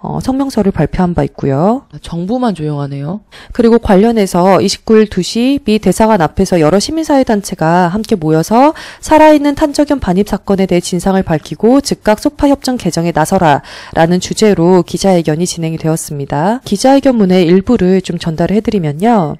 [0.00, 1.82] 어, 성명서를 발표한 바 있고요.
[1.92, 3.20] 아, 정부만 조용하네요.
[3.52, 10.66] 그리고 관련해서 29일 2시 미 대사관 앞에서 여러 시민사회단체가 함께 모여서 살아있는 탄저균 반입 사건에
[10.66, 16.60] 대해 진상을 밝히고 즉각 소파 협정 개정에 나서라 라는 주제로 기자회견이 진행이 되었습니다.
[16.64, 19.36] 기자회견문의 일부를 좀 전달을 해드리면요.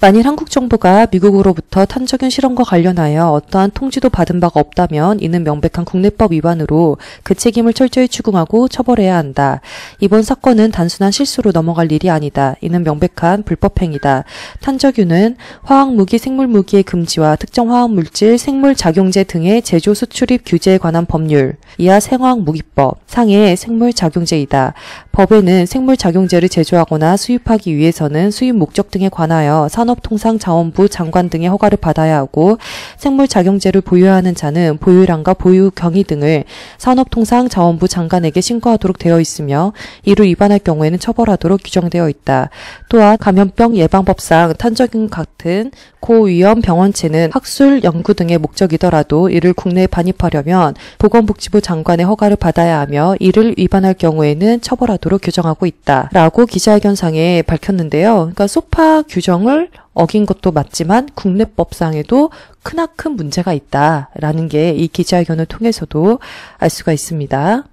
[0.00, 6.32] 만일 한국 정부가 미국으로부터 탄저균 실험과 관련하여 어떠한 통지도 받은 바가 없다면 이는 명백한 국내법
[6.32, 9.60] 위반으로 그 책임을 철저히 추궁하고 처벌해야 한다.
[10.00, 12.54] 이번 사건은 단순한 실수로 넘어갈 일이 아니다.
[12.60, 14.24] 이는 명백한 불법행위다.
[14.60, 22.00] 탄저균은 화학무기, 생물무기의 금지와 특정 화학물질, 생물 작용제 등의 제조 수출입 규제에 관한 법률, 이하
[22.00, 24.74] 생화학무기법, 상해 생물 작용제이다.
[25.14, 32.58] 법에는 생물작용제를 제조하거나 수입하기 위해서는 수입 목적 등에 관하여 산업통상자원부 장관 등의 허가를 받아야 하고
[32.96, 36.42] 생물작용제를 보유하는 자는 보유량과 보유 경위 등을
[36.78, 39.72] 산업통상자원부 장관에게 신고하도록 되어 있으며
[40.02, 42.50] 이를 위반할 경우에는 처벌하도록 규정되어 있다.
[42.88, 51.60] 또한 감염병 예방법상 탄저균 같은 고위험 병원체는 학술 연구 등의 목적이더라도 이를 국내에 반입하려면 보건복지부
[51.60, 56.10] 장관의 허가를 받아야 하며 이를 위반할 경우에는 처벌하도록 규정하고 있다.
[56.12, 58.14] 라고 기자회견상에 밝혔는데요.
[58.16, 62.30] 그러니까 소파 규정을 어긴 것도 맞지만 국내법상에도
[62.62, 66.18] 크나큰 문제가 있다라는 게 이 기자회견을 통해서도
[66.58, 67.64] 알 수가 있습니다.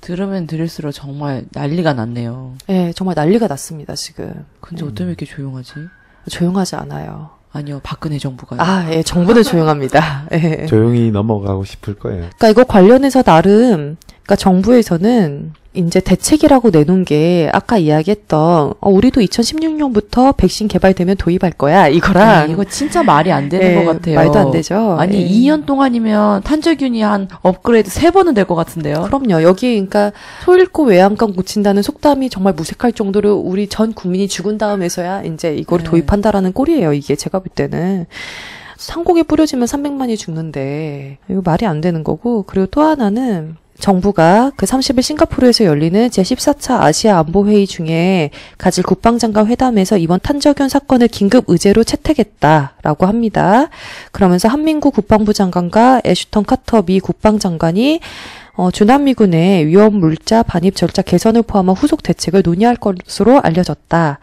[0.00, 2.54] 들으면 들을수록 정말 난리가 났네요.
[2.66, 4.46] 네, 정말 난리가 났습니다, 지금.
[4.60, 5.72] 근데 어쩜 이렇게 조용하지?
[6.30, 7.30] 조용하지 않아요.
[7.52, 8.56] 아니요, 박근혜 정부가.
[8.58, 10.28] 아, 예, 정부는 조용합니다.
[10.32, 10.66] 예.
[10.66, 12.20] 조용히 넘어가고 싶을 거예요.
[12.38, 13.96] 그러니까 이거 관련해서 나름
[14.30, 21.88] 그러니까 정부에서는 이제 대책이라고 내놓은 게 아까 이야기했던 어, 우리도 2016년부터 백신 개발되면 도입할 거야
[21.88, 24.14] 이거랑 아니, 이거 진짜 말이 안 되는 예, 것 같아요.
[24.16, 24.96] 말도 안 되죠.
[25.00, 25.28] 아니, 예.
[25.28, 29.02] 2년 동안이면 탄저균이 한 업그레이드 3 번은 될 것 같은데요.
[29.02, 29.42] 그럼요.
[29.42, 30.12] 여기 그러니까
[30.44, 35.80] 소 잃고 외양간 고친다는 속담이 정말 무색할 정도로 우리 전 국민이 죽은 다음에서야 이제 이걸
[35.80, 35.84] 네.
[35.84, 36.92] 도입한다라는 꼴이에요.
[36.92, 38.06] 이게 제가 볼 때는
[38.76, 45.02] 상공에 뿌려지면 300만이 죽는데 이거 말이 안 되는 거고 그리고 또 하나는 정부가 그 30일
[45.02, 53.06] 싱가포르에서 열리는 제14차 아시아 안보회의 중에 가질 국방장관 회담에서 이번 탄저균 사건을 긴급 의제로 채택했다라고
[53.06, 53.68] 합니다.
[54.12, 58.00] 그러면서 한민구 국방부 장관과 애슈턴 카터 미 국방장관이
[58.60, 64.18] 어, 주남미군의 위험 물자 반입 절차 개선을 포함한 후속 대책을 논의할 것으로 알려졌다.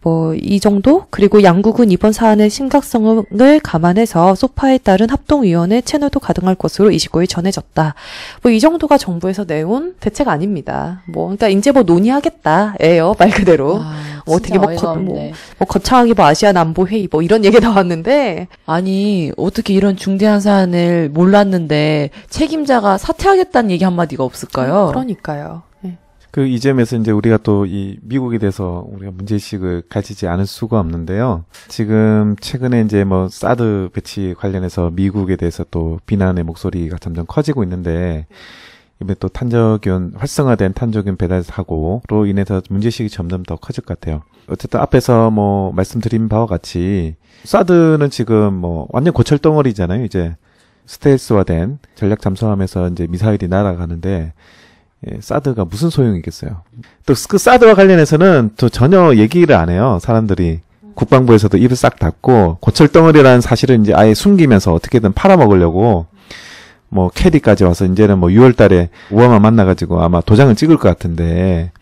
[0.00, 1.04] 뭐, 이 정도?
[1.10, 7.94] 그리고 양국은 이번 사안의 심각성을 감안해서 소파에 따른 합동위원회 채널도 가동할 것으로 29일 전해졌다.
[8.42, 11.02] 뭐, 이 정도가 정부에서 내온 대책 아닙니다.
[11.06, 12.76] 뭐, 그러니까 이제 뭐 논의하겠다.
[12.82, 13.80] 예요, 말 그대로.
[13.82, 15.14] 아, 어떻게 뭐 어이가 거- 뭐.
[15.16, 15.32] 없네.
[15.58, 21.10] 뭐, 거창하게 뭐 아시아 남보 회의 뭐 이런 얘기 나왔는데, 아니, 어떻게 이런 중대한 사안을
[21.10, 24.88] 몰랐는데 책임자가 사퇴하겠다는 얘기 한 마디가 없을까요?
[24.88, 25.62] 그러니까요.
[25.84, 25.98] 예.
[26.30, 31.44] 그이 점에서 이제 우리가 또 이 미국에 대해서 우리가 문제의식을 가지지 않을 수가 없는데요.
[31.68, 38.26] 지금 최근에 이제 뭐 사드 배치 관련해서 미국에 대해서 또 비난의 목소리가 점점 커지고 있는데
[39.00, 44.22] 이번에 또 탄저균 활성화된 탄저균 배달 사고로 인해서 문제의식이 점점 더 커질 것 같아요.
[44.48, 50.04] 어쨌든 앞에서 뭐 말씀드린 바와 같이 사드는 지금 뭐 완전 고철 덩어리잖아요.
[50.04, 50.36] 이제
[50.86, 54.32] 스텔스화된 전략 잠수함에서 이제 미사일이 날아가는데
[55.10, 56.62] 예, 사드가 무슨 소용이겠어요.
[57.06, 59.98] 또 그 사드와 관련해서는 또 전혀 얘기를 안 해요.
[60.00, 60.60] 사람들이
[60.94, 66.06] 국방부에서도 입을 싹 닫고 고철 덩어리라는 사실을 이제 아예 숨기면서 어떻게든 팔아먹으려고
[66.88, 71.72] 뭐 캐디까지 와서 이제는 뭐 6월달에 오바마 만나가지고 아마 도장을 찍을 것 같은데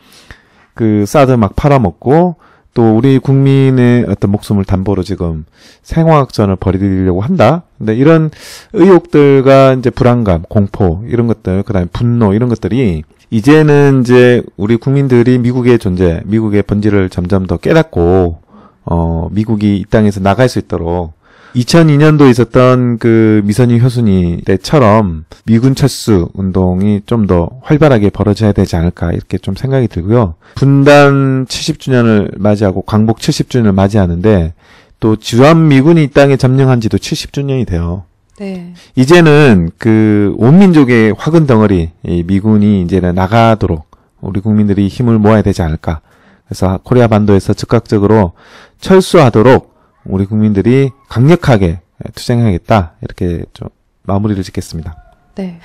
[0.74, 2.36] 그 사드 막 팔아먹고
[2.74, 5.44] 또 우리 국민의 어떤 목숨을 담보로 지금
[5.82, 7.64] 생화학전을 벌이려고 한다.
[7.76, 8.30] 근데 이런
[8.72, 15.78] 의혹들과 이제 불안감, 공포 이런 것들, 그다음에 분노 이런 것들이 이제는 이제 우리 국민들이 미국의
[15.78, 18.40] 존재, 미국의 본질을 점점 더 깨닫고
[18.84, 21.12] 어 미국이 이 땅에서 나갈 수 있도록
[21.54, 29.12] 2002년도 있었던 그 미선이 효순이 때처럼 미군 철수 운동이 좀 더 활발하게 벌어져야 되지 않을까
[29.12, 30.34] 이렇게 좀 생각이 들고요.
[30.56, 34.54] 분단 70주년을 맞이하고 광복 70주년을 맞이하는데
[34.98, 38.04] 또 주한 미군이 이 땅에 점령한 지도 70주년이 돼요.
[38.38, 38.74] 네.
[38.96, 43.86] 이제는 그 온 민족의 화근 덩어리 이 미군이 이제는 나가도록
[44.20, 46.00] 우리 국민들이 힘을 모아야 되지 않을까.
[46.46, 48.32] 그래서 코리아 반도에서 즉각적으로
[48.80, 49.71] 철수하도록
[50.04, 51.80] 우리 국민들이 강력하게
[52.14, 53.68] 투쟁하겠다 이렇게 좀
[54.02, 54.96] 마무리를 짓겠습니다.
[55.36, 55.58] 네.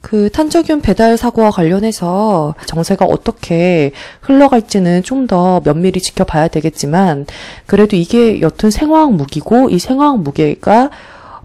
[0.00, 7.24] 그 탄저균 배달 사고와 관련해서 정세가 어떻게 흘러갈지는 좀 더 면밀히 지켜봐야 되겠지만
[7.64, 10.90] 그래도 이게 여튼 생화학 무기고 이 생화학 무기가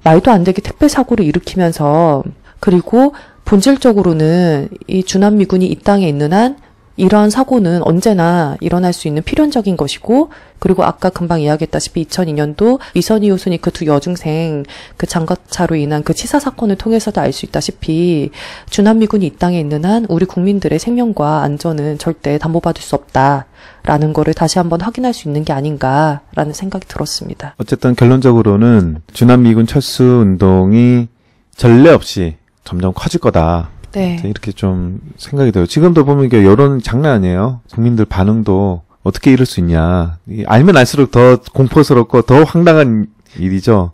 [0.03, 2.23] 말도 안 되게 택배 사고를 일으키면서
[2.59, 3.13] 그리고
[3.45, 6.57] 본질적으로는 이 주남미군이 이 땅에 있는 한
[6.99, 13.59] 이러한 사고는 언제나 일어날 수 있는 필연적인 것이고, 그리고 아까 금방 이야기했다시피 2002년도 이선희 우순이
[13.61, 14.65] 그 두 여중생
[14.97, 18.31] 그 장거차로 인한 그 치사 사건을 통해서도 알 수 있다시피
[18.69, 24.57] 주난미군이 이 땅에 있는 한 우리 국민들의 생명과 안전은 절대 담보받을 수 없다라는 거를 다시
[24.59, 27.55] 한번 확인할 수 있는 게 아닌가라는 생각이 들었습니다.
[27.57, 31.07] 어쨌든 결론적으로는 주남미군 철수 운동이
[31.55, 32.35] 전례 없이
[32.65, 33.69] 점점 커질 거다.
[33.91, 34.21] 네.
[34.23, 35.65] 이렇게 좀 생각이 들어요.
[35.65, 37.61] 지금도 보면 이게 여론 장난 아니에요.
[37.73, 40.17] 국민들 반응도 어떻게 이럴 수 있냐.
[40.27, 43.91] 이 알면 알수록 더 공포스럽고 더 황당한 일이죠.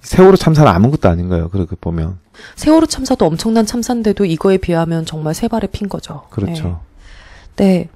[0.00, 1.48] 세월호 참사는 아무것도 아닌 거예요.
[1.48, 2.18] 그렇게 보면.
[2.56, 6.24] 세월호 참사도 엄청난 참사인데도 이거에 비하면 정말 세 발의 핀 거죠.
[6.30, 6.80] 그렇죠.
[7.56, 7.64] 네.
[7.64, 7.88] 네.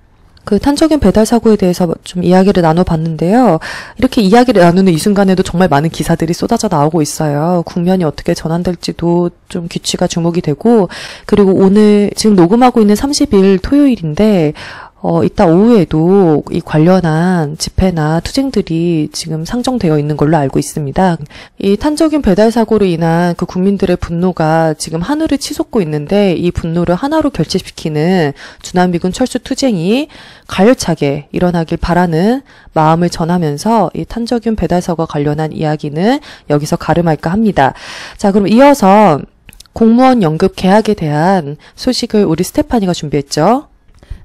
[0.49, 3.59] 그 탄저균 배달 사고에 대해서 좀 이야기를 나눠봤는데요.
[3.99, 7.63] 이렇게 이야기를 나누는 이 순간에도 정말 많은 기사들이 쏟아져 나오고 있어요.
[7.67, 10.89] 국면이 어떻게 전환될지도 좀 귀치가 주목이 되고,
[11.27, 14.55] 그리고 오늘 지금 녹음하고 있는 30일 토요일인데,
[15.01, 21.19] 어, 이따 오후에도 이 관련한 집회나 투쟁들이 지금 상정되어 있는 걸로 알고 있습니다.
[21.59, 27.31] 이 탄저균 배달 사고로 인한 그 국민들의 분노가 지금 하늘을 치솟고 있는데 이 분노를 하나로
[27.31, 30.09] 결집시키는 주남미군 철수 투쟁이
[30.49, 32.43] 가열차게 일어나길 바라는
[32.75, 36.19] 마음을 전하면서 이 탄저균 배달 사고와 관련한 이야기는
[36.51, 37.73] 여기서 가름할까 합니다.
[38.17, 39.21] 자, 그럼 이어서
[39.75, 43.69] 공무원 연금 계약에 대한 소식을 우리 스테파니가 준비했죠.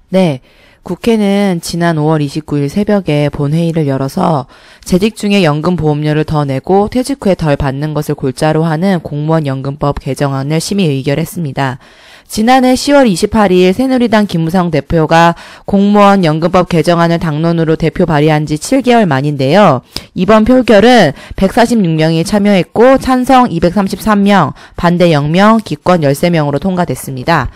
[0.10, 0.42] 네.
[0.84, 4.48] 국회는 지난 5월 29일 새벽에 본회의를 열어서
[4.84, 10.02] 재직 중에 연금 보험료를 더 내고 퇴직 후에 덜 받는 것을 골자로 하는 공무원 연금법
[10.02, 11.80] 개정안을 심의 의결했습니다.
[12.28, 19.82] 지난해 10월 28일 새누리당 김무성 대표가 공무원 연금법 개정안을 당론으로 대표 발의한 지 7개월 만인데요.
[20.16, 27.52] 이번 표결은 146명이 참여했고 찬성 233명, 반대 0명, 기권 13명으로 통과됐습니다.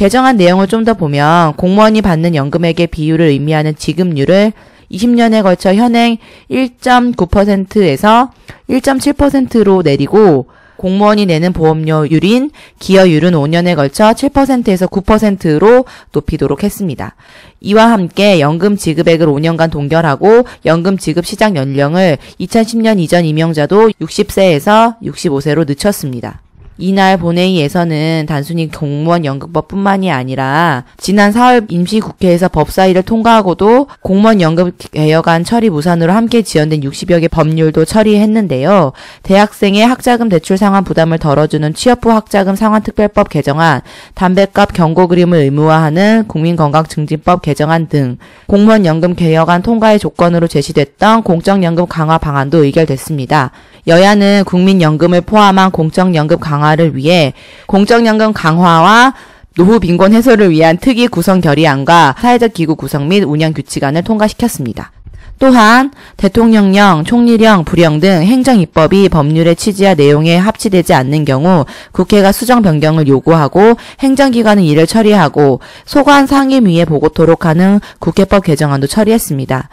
[0.00, 4.54] 개정안 내용을 좀 더 보면 공무원이 받는 연금액의 비율을 의미하는 지급률을
[4.90, 6.16] 20년에 걸쳐 현행
[6.50, 8.30] 1.9%에서
[8.70, 17.14] 1.7%로 내리고 공무원이 내는 보험료율인 기여율은 5년에 걸쳐 7%에서 9%로 높이도록 했습니다.
[17.60, 25.68] 이와 함께 연금 지급액을 5년간 동결하고 연금 지급 시작 연령을 2010년 이전 임용자도 60세에서 65세로
[25.68, 26.40] 늦췄습니다.
[26.80, 35.68] 이날 본회의에서는 단순히 공무원 연금법뿐만이 아니라 지난 4월 임시국회에서 법사위를 통과하고도 공무원 연금 개혁안 처리
[35.68, 38.92] 무산으로 함께 지연된 60여 개 법률도 처리했는데요.
[39.22, 43.82] 대학생의 학자금 대출 상환 부담을 덜어주는 취업부 학자금 상환특별법 개정안,
[44.14, 48.16] 담배값 경고 그림을 의무화하는 국민건강증진법 개정안 등
[48.46, 53.50] 공무원 연금 개혁안 통과의 조건으로 제시됐던 공적연금 강화 방안도 의결됐습니다.
[53.86, 57.32] 여야는 국민연금을 포함한 공적연금 강화 를 위해
[57.66, 59.14] 공적연금 강화와
[59.56, 64.92] 노후 빈곤 해소를 위한 특위 구성 결의안과 사회적 기구 구성 및 운영 규칙안을 통과시켰습니다.
[65.40, 72.60] 또한 대통령령, 총리령, 부령 등 행정 입법이 법률의 취지와 내용에 합치되지 않는 경우 국회가 수정
[72.60, 79.70] 변경을 요구하고 행정기관은 이를 처리하고 소관 상임위에 보고토록 하는 국회법 개정안도 처리했습니다.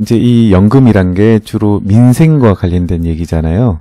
[0.00, 3.80] 이제 이 연금이란 게 주로 민생과 관련된 얘기잖아요.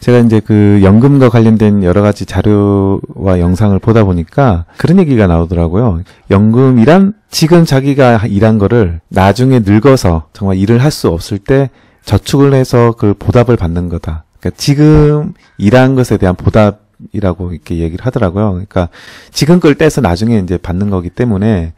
[0.00, 6.02] 제가 이제 그 연금과 관련된 여러 가지 자료와 영상을 보다 보니까 그런 얘기가 나오더라고요.
[6.30, 11.70] 연금이란 지금 자기가 일한 거를 나중에 늙어서 정말 일을 할 수 없을 때
[12.04, 14.24] 저축을 해서 그 보답을 받는 거다.
[14.38, 18.52] 그러니까 지금 일한 것에 대한 보답 이라고 이렇게 얘기를 하더라고요.
[18.52, 18.88] 그러니까
[19.32, 21.72] 지금 걸 떼서 나중에 이제 받는 거기 때문에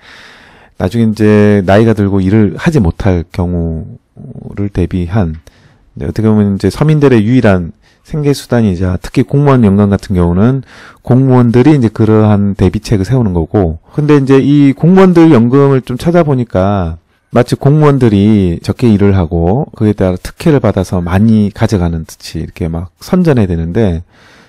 [0.76, 5.36] 나중에 이제 나이가 들고 일을 하지 못할 경우를 대비한
[6.00, 7.72] 어떻게 보면 이제 서민들의 유일한
[8.08, 10.62] 생계 수단이자 특히 공무원 연금 같은 경우는
[11.02, 16.96] 공무원들이 이제 그러한 대비책을 세우는 거고 근데 이제 이 공무원들 연금을 좀 찾아보니까
[17.30, 23.46] 마치 공무원들이 적게 일을 하고 그에 따라 특혜를 받아서 많이 가져가는 듯이 이렇게 막 선전해야
[23.46, 24.02] 되는데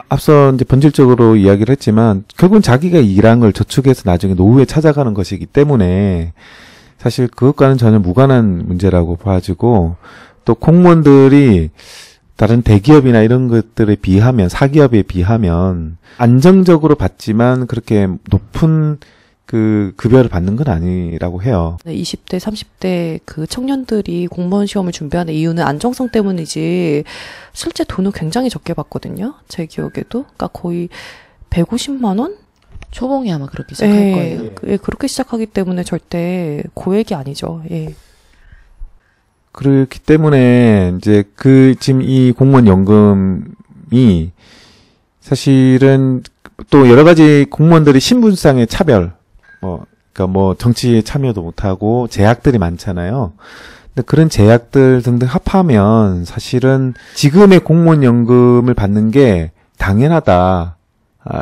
[0.07, 6.31] 앞서 이제 본질적으로 이야기를 했지만 결국은 자기가 일한 걸 저축해서 나중에 노후에 찾아가는 것이기 때문에
[6.97, 9.97] 사실 그것과는 전혀 무관한 문제라고 봐지고
[10.45, 11.71] 또 공무원들이
[12.39, 18.97] 다른 대기업이나 이런 것들에 비하면 사기업에 비하면 안정적으로 받지만 그렇게 높은
[19.45, 21.77] 그 급여를 받는 건 아니라고 해요.
[21.83, 27.03] 네, 20대, 30대 그 청년들이 공무원 시험을 준비하는 이유는 안정성 때문이지
[27.51, 29.33] 실제 돈은 굉장히 적게 받거든요.
[29.49, 30.23] 제 기억에도.
[30.23, 30.87] 그러니까 거의
[31.49, 32.37] 150만 원?
[32.91, 34.51] 초봉이 아마 그렇게 시작할 예, 거예요.
[34.55, 37.63] 그- 예, 그렇게 시작하기 때문에 절대 고액이 아니죠.
[37.69, 37.93] 예.
[39.51, 44.31] 그렇기 때문에 이제 그 지금 이 공무원 연금이
[45.19, 46.23] 사실은
[46.69, 49.13] 또 여러 가지 공무원들이 신분상의 차별
[49.61, 53.33] 뭐 그러니까 뭐 정치에 참여도 못하고 제약들이 많잖아요.
[53.87, 60.77] 근데 그런 제약들 등등 합하면 사실은 지금의 공무원 연금을 받는 게 당연하다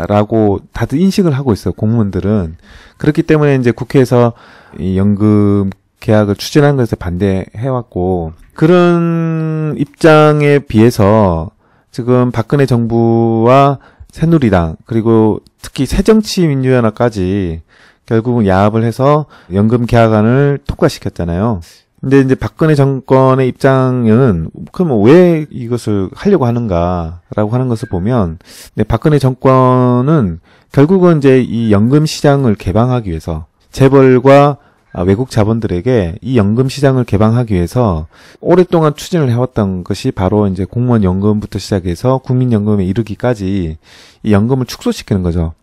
[0.07, 1.73] 라고 다들 인식을 하고 있어요.
[1.73, 2.57] 공무원들은
[2.97, 4.33] 그렇기 때문에 이제 국회에서
[4.79, 11.51] 이 연금 계약을 추진하는 것에 반대해왔고 그런 입장에 비해서
[11.91, 13.79] 지금 박근혜 정부와
[14.09, 17.61] 새누리당 그리고 특히 새정치민주연합까지
[18.05, 21.61] 결국은 야합을 해서 연금 계약안을 통과시켰잖아요.
[21.99, 28.37] 근데 이제 박근혜 정권의 입장은 그럼 왜 이것을 하려고 하는가라고 하는 것을 보면
[28.75, 30.39] 네, 박근혜 정권은
[30.71, 34.66] 결국은 이제 이 연금 시장을 개방하기 위해서 재벌과 아,
[35.05, 38.07] 외국 자본들에게 이 연금 시장을 개방하기 위해서
[38.39, 43.77] 오랫동안 추진을 해왔던 것이 바로 이제 공무원 연금부터 시작해서 국민연금에 이르기까지
[44.23, 45.53] 이 연금을 축소시키는 거죠.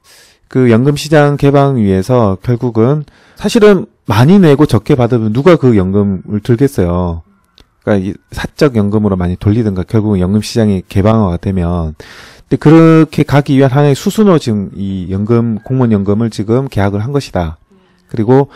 [0.49, 7.23] 그 연금 시장 개방 위해서 결국은 사실은 많이 내고 적게 받으면 누가 그 연금을 들겠어요.
[7.83, 11.95] 그러니까 이 사적 연금으로 많이 돌리든가 결국은 연금 시장이 개방화가 되면
[12.49, 17.59] 근데 그렇게 가기 위한 하나의 수순으로 지금 이 연금 공무원 연금을 지금 계약을 한 것이다.
[18.09, 18.49] 그리고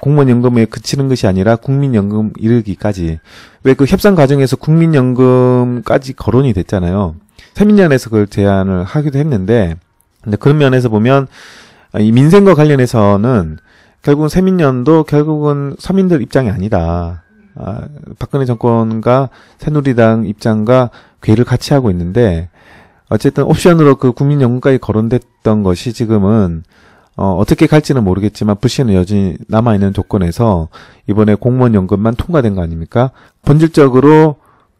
[0.00, 3.20] 공무원 연금에 그치는 것이 아니라 국민연금 이르기까지
[3.62, 7.14] 왜 그 협상 과정에서 국민연금까지 거론이 됐잖아요.
[7.54, 9.76] 세민련에서 그걸 제안을 하기도 했는데
[10.22, 11.26] 근데 그런 면에서 보면
[12.00, 13.58] 이 민생과 관련해서는
[14.02, 17.22] 결국은 세민련도 결국은 서민들 입장이 아니다.
[17.56, 17.82] 아,
[18.18, 19.28] 박근혜 정권과
[19.58, 20.90] 새누리당 입장과
[21.22, 22.48] 괴를 같이 하고 있는데
[23.08, 26.64] 어쨌든 옵션으로 그 국민연금까지 거론됐던 것이 지금은
[27.16, 30.68] 어, 어떻게 갈지는 모르겠지만 불씨는 여전히 남아있는 조건에서
[31.08, 33.10] 이번에 공무원 연금만 통과된 거 아닙니까?
[33.44, 34.36] 본질적으로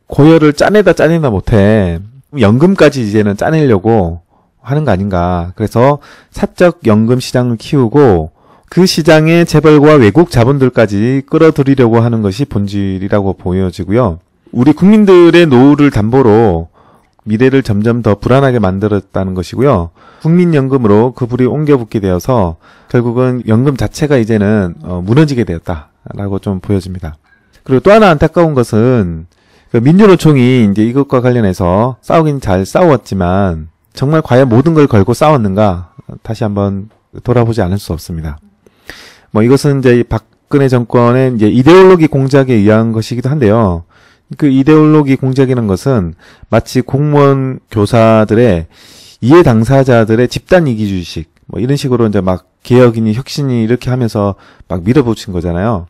[0.07, 2.01] 고열을 짜내다 짜내다 못해
[2.39, 4.23] 연금까지 이제는 짜내려고
[4.61, 5.53] 하는 거 아닌가.
[5.55, 5.99] 그래서
[6.31, 8.33] 사적 연금 시장을 키우고
[8.69, 14.19] 그 시장에 재벌과 외국 자본들까지 끌어들이려고 하는 것이 본질이라고 보여지고요.
[14.51, 16.69] 우리 국민들의 노후를 담보로
[17.25, 19.91] 미래를 점점 더 불안하게 만들었다는 것이고요.
[20.23, 22.57] 국민연금으로 그 불이 옮겨붙게 되어서
[22.89, 27.17] 결국은 연금 자체가 이제는 어, 무너지게 되었다라고 좀 보여집니다.
[27.65, 29.27] 그리고 또 하나 안타까운 것은
[29.71, 36.45] 그 민주노총이 이제 이것과 관련해서 싸우긴 잘 싸웠지만 정말 과연 모든 걸 걸고 싸웠는가 다시
[36.45, 36.91] 한번
[37.23, 38.39] 돌아보지 않을 수 없습니다.
[39.31, 43.85] 뭐 이것은 이제 박근혜 정권의 이제 이데올로기 공작에 의한 것이기도 한데요.
[44.37, 46.15] 그 이데올로기 공작이라는 것은
[46.49, 48.67] 마치 공무원 교사들의
[49.21, 54.35] 이해 당사자들의 집단 이기주의식 뭐 이런 식으로 이제 막 개혁이니 혁신이 이렇게 하면서
[54.69, 55.87] 막 밀어붙인 거잖아요.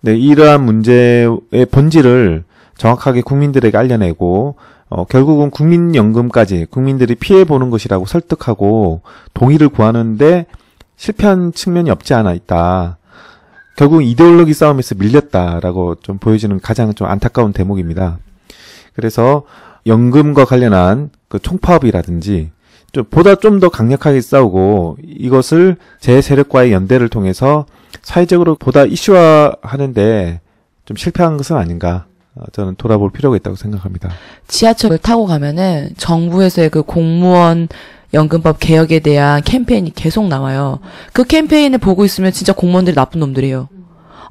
[0.00, 2.44] 네, 이러한 문제의 본질을
[2.76, 4.56] 정확하게 국민들에게 알려내고
[4.88, 9.00] 어, 결국은 국민연금까지 국민들이 피해 보는 것이라고 설득하고
[9.34, 10.46] 동의를 구하는데
[10.96, 12.98] 실패한 측면이 없지 않아 있다.
[13.76, 18.18] 결국 이데올로기 싸움에서 밀렸다라고 좀 보여지는 가장 좀 안타까운 대목입니다.
[18.94, 19.44] 그래서
[19.86, 22.50] 연금과 관련한 그 총파업이라든지
[22.92, 27.66] 좀 보다 좀 더 강력하게 싸우고 이것을 제 세력과의 연대를 통해서
[28.02, 30.40] 사회적으로 보다 이슈화 하는데
[30.86, 34.10] 좀 실패한 것은 아닌가 어, 저는 돌아볼 필요가 있다고 생각합니다.
[34.48, 37.68] 지하철을 타고 가면은 정부에서의 그 공무원
[38.14, 40.80] 연금법 개혁에 대한 캠페인이 계속 나와요.
[41.12, 43.68] 그 캠페인을 보고 있으면 진짜 공무원들이 나쁜 놈들이에요.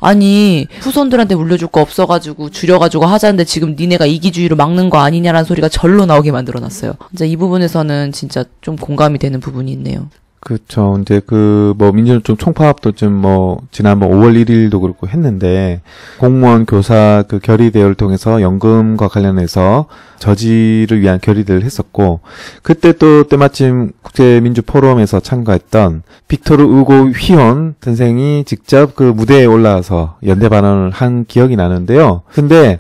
[0.02, 6.06] 아니 후손들한테 물려줄 거 없어가지고 줄여가지고 하자는데 지금 니네가 이기주의로 막는 거 아니냐라는 소리가 절로
[6.06, 6.94] 나오게 만들어놨어요.
[7.10, 10.10] 진짜 이 부분에서는 진짜 좀 공감이 되는 부분이 있네요.
[10.46, 11.00] 그렇죠.
[11.02, 15.82] 이제 그뭐 민주노총 총파업도 좀 뭐 지난번 5월 1일도 그렇고 했는데
[16.20, 19.88] 공무원 교사 그 결의 대회를 통해서 연금과 관련해서
[20.20, 22.20] 저지를 위한 결의들을 했었고
[22.62, 30.48] 그때 또 때마침 국제민주 포럼에서 참가했던 빅토르 우고 휘원 선생이 직접 그 무대에 올라와서 연대
[30.48, 32.22] 발언을 한 기억이 나는데요.
[32.32, 32.80] 근데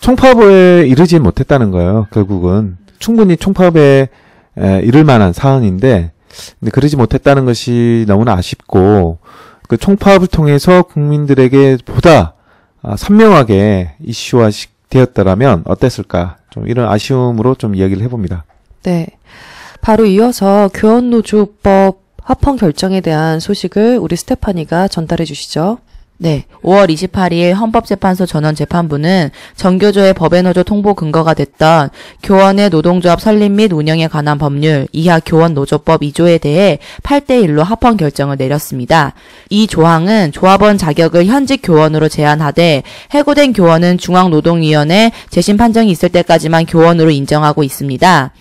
[0.00, 2.06] 총파업에 이르지 못했다는 거예요.
[2.12, 4.08] 결국은 충분히 총파업에
[4.58, 6.10] 에, 이를 만한 사안인데
[6.60, 9.18] 근데 그러지 못했다는 것이 너무나 아쉽고
[9.68, 12.34] 그 총파업을 통해서 국민들에게 보다
[12.82, 14.50] 아, 선명하게 이슈화
[14.88, 18.44] 되었더라면 어땠을까 좀 이런 아쉬움으로 좀 이야기를 해봅니다.
[18.82, 19.06] 네.
[19.80, 25.78] 바로 이어서 교원노조법 합헌 결정에 대한 소식을 우리 스테파니가 전달해 주시죠.
[26.20, 26.46] 네.
[26.62, 31.90] 5월 28일 헌법재판소 전원재판부는 정교조의 법외노조 통보 근거가 됐던
[32.24, 39.14] 교원의 노동조합 설립 및 운영에 관한 법률 이하 교원노조법 2조에 대해 8대1로 합헌 결정을 내렸습니다.
[39.48, 47.10] 이 조항은 조합원 자격을 현직 교원으로 제한하되 해고된 교원은 중앙노동위원회 재심 판정이 있을 때까지만 교원으로
[47.10, 48.32] 인정하고 있습니다.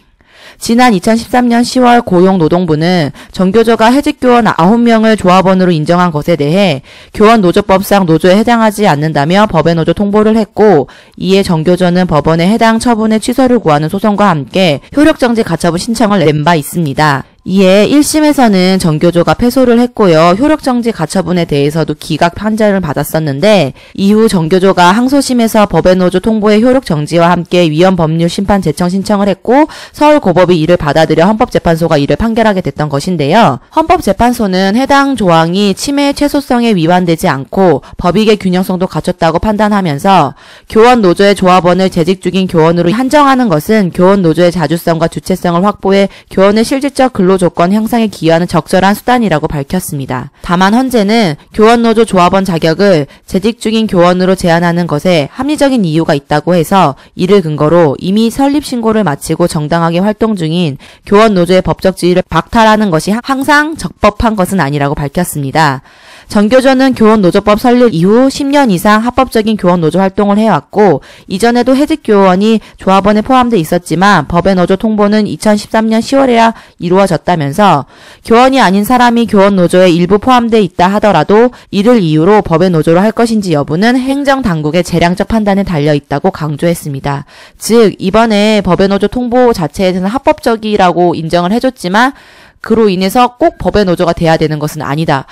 [0.59, 6.81] 지난 2013년 10월 고용노동부는 정교조가 해직교원 9명을 조합원으로 인정한 것에 대해
[7.13, 10.87] 교원 노조법상 노조에 해당하지 않는다며 법에 노조 통보를 했고
[11.17, 17.23] 이에 정교조는 법원에 해당 처분의 취소를 구하는 소송과 함께 효력정지 가처분 신청을 낸 바 있습니다.
[17.49, 20.35] 이에 1심에서는 정교조가 패소를 했고요.
[20.37, 28.27] 효력정지 가처분에 대해서도 기각 판결을 받았었는데 이후 정교조가 항소심에서 법외노조 통보의 효력정지와 함께 위헌 법률
[28.27, 33.59] 심판 제청 신청을 했고 서울고법이 이를 받아들여 헌법재판소가 이를 판결하게 됐던 것인데요.
[33.73, 40.33] 헌법재판소는 해당 조항이 침해의 최소성에 위반되지 않고 법익의 균형성도 갖췄다고 판단하면서
[40.67, 47.13] 교원 노조의 조합원을 재직 중인 교원으로 한정하는 것은 교원 노조의 자주성과 주체성을 확보해 교원의 실질적
[47.13, 50.31] 근로 조건 향상에 기여하는 적절한 수단이라고 밝혔습니다.
[50.41, 57.41] 다만 현재는 교원노조 조합원 자격을 재직 중인 교원으로 제한하는 것에 합리적인 이유가 있다고 해서 이를
[57.41, 64.35] 근거로 이미 설립 신고를 마치고 정당하게 활동 중인 교원노조의 법적 지위를 박탈하는 것이 항상 적법한
[64.35, 65.81] 것은 아니라고 밝혔습니다.
[66.27, 74.27] 정교조는 교원노조법 설립 이후 10년 이상 합법적인 교원노조 활동을 해왔고 이전에도 해직교원이 조합원에 포함돼 있었지만
[74.27, 77.85] 법의 노조 통보는 2013년 10월에야 이루어졌다 면서
[78.23, 83.53] 교원이 아닌 사람이 교원 노조에 일부 포함돼 있다 하더라도 이를 이유로 법의 노조로 할 것인지
[83.53, 87.25] 여부는 행정 당국의 재량적 판단에 달려 있다고 강조했습니다.
[87.57, 92.13] 즉 이번에 법의 노조 통보 자체에 대해서는 합법적이라고 인정을 해줬지만
[92.61, 95.25] 그로 인해서 꼭 법의 노조가 돼야 되는 것은 아니다.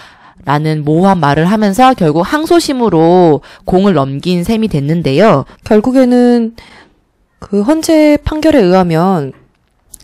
[0.44, 5.46] 라는 모호한 말을 하면서 결국 항소심으로 공을 넘긴 셈이 됐는데요.
[5.64, 6.56] 결국에는
[7.40, 9.34] 그 헌재 판결에 의하면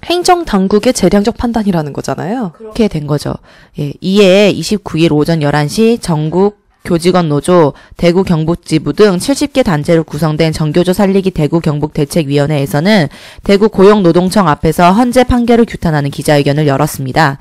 [0.06, 2.52] 행정 당국의 재량적 판단이라는 거잖아요.
[2.58, 3.34] 그렇게 된 거죠.
[3.80, 10.52] 예, 이에 29일 오전 11시 전국 교직원 노조, 대구 경북 지부 등 70개 단체로 구성된
[10.52, 13.08] 정교조 살리기 대구 경북 대책위원회에서는
[13.44, 17.38] 대구 고용노동청 앞에서 헌재 판결을 규탄하는 기자회견을 열었습니다.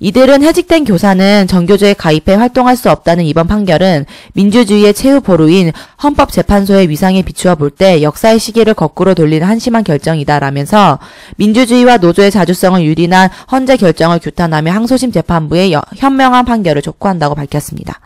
[0.00, 5.72] 이들은 해직된 교사는 정교조에 가입해 활동할 수 없다는 이번 판결은 민주주의의 최후 보루인
[6.02, 11.00] 헌법재판소의 위상에 비추어 볼 때 역사의 시계를 거꾸로 돌리는 한심한 결정이다라면서
[11.36, 18.00] 민주주의와 노조의 자주성을 유린한 헌재 결정을 규탄하며 항소심 재판부의 현명한 판결을 촉구한다고 밝혔습니다.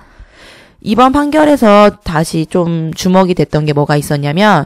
[0.81, 4.65] 이번 판결에서 다시 좀 주목이 됐던 게 뭐가 있었냐면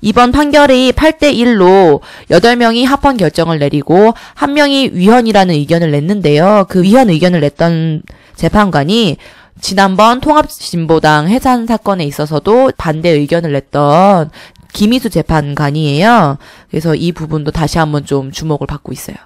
[0.00, 6.66] 이번 판결이 8대 1로 8명이 합헌 결정을 내리고 한 명이 위헌이라는 의견을 냈는데요.
[6.68, 8.02] 그 위헌 의견을 냈던
[8.34, 9.16] 재판관이
[9.60, 14.30] 지난번 통합진보당 해산 사건에 있어서도 반대 의견을 냈던
[14.72, 16.38] 김희수 재판관이에요.
[16.70, 19.16] 그래서 이 부분도 다시 한번 좀 주목을 받고 있어요.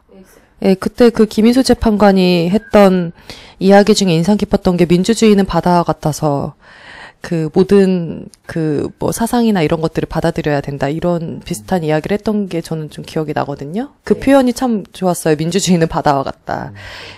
[0.62, 3.12] 예, 그때 그 김희수 재판관이 했던
[3.58, 6.54] 이야기 중에 인상 깊었던 게 민주주의는 바다와 같아서
[7.20, 12.90] 그 모든 그 뭐 사상이나 이런 것들을 받아들여야 된다 이런 비슷한 이야기를 했던 게 저는
[12.90, 13.90] 좀 기억이 나거든요.
[14.04, 14.20] 그 네.
[14.20, 15.36] 표현이 참 좋았어요.
[15.36, 16.72] 민주주의는 바다와 같다.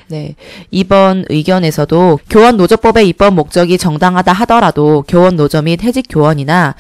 [0.08, 0.34] 네.
[0.70, 6.74] 이번 의견에서도 교원 노조법의 입법 목적이 정당하다 하더라도 교원 노조 및 해직 교원이나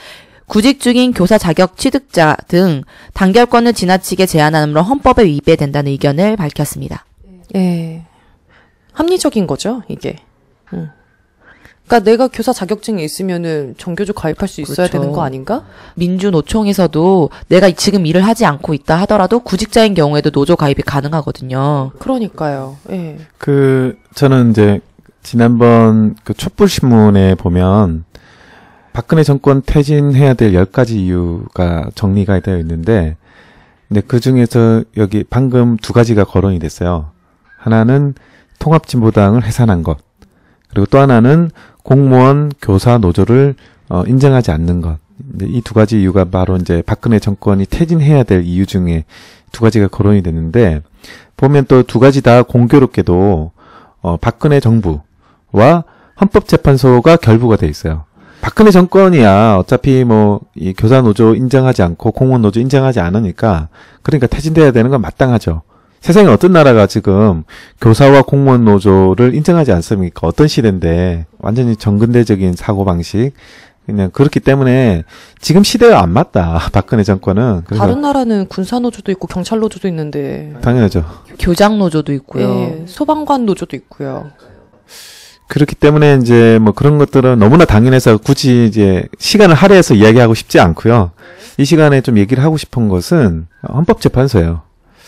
[0.48, 2.82] 구직 중인 교사 자격 취득자 등
[3.12, 7.04] 단결권을 지나치게 제한함으로 헌법에 위배된다는 의견을 밝혔습니다.
[7.54, 8.02] 예.
[8.92, 10.16] 합리적인 거죠, 이게.
[10.72, 10.90] 응.
[11.86, 14.92] 그러니까 내가 교사 자격증이 있으면은 정교조 가입할 수 있어야 그렇죠.
[14.92, 15.64] 되는 거 아닌가?
[15.94, 21.92] 민주노총에서도 내가 지금 일을 하지 않고 있다 하더라도 구직자인 경우에도 노조 가입이 가능하거든요.
[21.98, 22.76] 그러니까요.
[22.90, 23.18] 예.
[23.38, 24.80] 그 저는 이제
[25.22, 28.04] 지난번 그 촛불 신문에 보면
[28.98, 33.16] 박근혜 정권 퇴진해야 될 10가지 이유가 정리가 되어 있는데
[33.86, 37.12] 근데 그 중에서 여기 방금 두 가지가 거론이 됐어요.
[37.58, 38.14] 하나는
[38.58, 39.98] 통합진보당을 해산한 것.
[40.68, 41.52] 그리고 또 하나는
[41.84, 43.54] 공무원 교사 노조를
[43.88, 44.98] 어, 인정하지 않는 것.
[45.42, 49.04] 이 두 가지 이유가 바로 이제 박근혜 정권이 퇴진해야 될 이유 중에
[49.52, 50.82] 두 가지가 거론이 됐는데
[51.36, 53.52] 보면 또 두 가지 다 공교롭게도
[54.02, 55.84] 어, 박근혜 정부와
[56.20, 58.07] 헌법재판소가 결부가 돼 있어요.
[58.40, 63.68] 박근혜 정권이야 어차피 뭐 이 교사 노조 인정하지 않고 공무원 노조 인정하지 않으니까
[64.02, 65.62] 그러니까 퇴진돼야 되는 건 마땅하죠.
[66.00, 67.42] 세상에 어떤 나라가 지금
[67.80, 70.26] 교사와 공무원 노조를 인정하지 않습니까?
[70.26, 73.32] 어떤 시대인데 완전히 정근대적인 사고 방식
[73.86, 75.04] 그냥 그렇기 때문에
[75.40, 76.58] 지금 시대가 안 맞다.
[76.72, 81.04] 박근혜 정권은 그래서 다른 나라는 군사 노조도 있고 경찰 노조도 있는데 당연하죠.
[81.38, 82.48] 교장 노조도 있고요.
[82.48, 84.30] 예, 소방관 노조도 있고요.
[85.48, 91.10] 그렇기 때문에 이제 뭐 그런 것들은 너무나 당연해서 굳이 이제 시간을 할애해서 이야기하고 싶지 않고요.
[91.56, 94.62] 이 시간에 좀 얘기를 하고 싶은 것은 헌법재판소예요.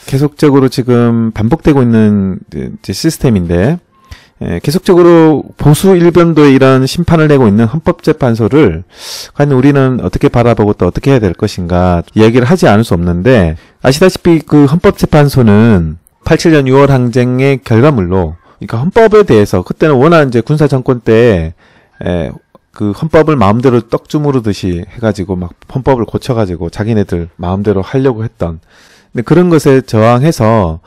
[0.07, 2.39] 계속적으로 지금 반복되고 있는
[2.83, 3.79] 시스템인데
[4.43, 8.85] 예, 계속적으로 보수 일변도의 이런 심판을 내고 있는 헌법재판소를
[9.35, 14.41] 과연 우리는 어떻게 바라보고 또 어떻게 해야 될 것인가 이야기를 하지 않을 수 없는데 아시다시피
[14.41, 21.55] 그 헌법재판소는 87년 6월 항쟁의 결과물로 그러니까 헌법에 대해서 그때는 워낙 이제 군사 정권 때
[22.05, 22.31] 에,
[22.73, 28.61] 그 헌법을 마음대로 떡 주무르듯이 해가지고 막 헌법을 고쳐가지고 자기네들 마음대로 하려고 했던
[29.13, 30.81] 근데 그런 것에 저항해서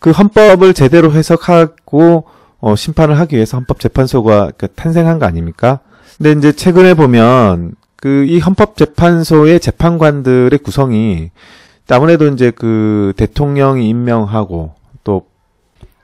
[0.00, 2.24] 그 헌법을 제대로 해석하고
[2.60, 5.78] 어, 심판을 하기 위해서 헌법재판소가 그 탄생한 거 아닙니까?
[6.16, 11.30] 근데 이제 최근에 보면 그 이 헌법재판소의 재판관들의 구성이
[11.90, 14.74] 아무래도 이제 그 대통령이 임명하고
[15.04, 15.26] 또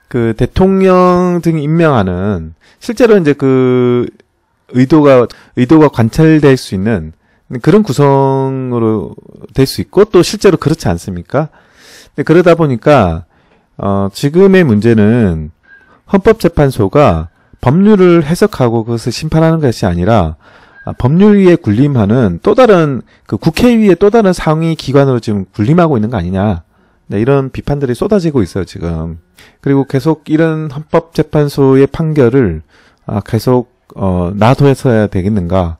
[0.07, 4.07] 그 대통령 등이 임명하는 실제로 이제 그
[4.69, 7.13] 의도가 의도가 관찰될 수 있는
[7.61, 9.15] 그런 구성으로
[9.53, 11.49] 될 수 있고 또 실제로 그렇지 않습니까?
[12.15, 13.25] 근데 그러다 보니까
[13.77, 15.51] 어 지금의 문제는
[16.11, 17.29] 헌법재판소가
[17.61, 20.35] 법률을 해석하고 그것을 심판하는 것이 아니라
[20.85, 25.97] 아, 법률 위에 군림하는 또 다른 그 국회 위에 또 다른 상위 기관으로 지금 군림하고
[25.97, 26.63] 있는 거 아니냐.
[27.07, 29.19] 네, 이런 비판들이 쏟아지고 있어요, 지금.
[29.61, 32.61] 그리고 계속 이런 헌법재판소의 판결을
[33.05, 35.77] 아, 계속 어, 놔둬서야 되겠는가.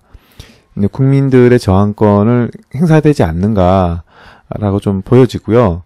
[0.91, 5.84] 국민들의 저항권을 행사되지 않는가라고 좀 보여지고요.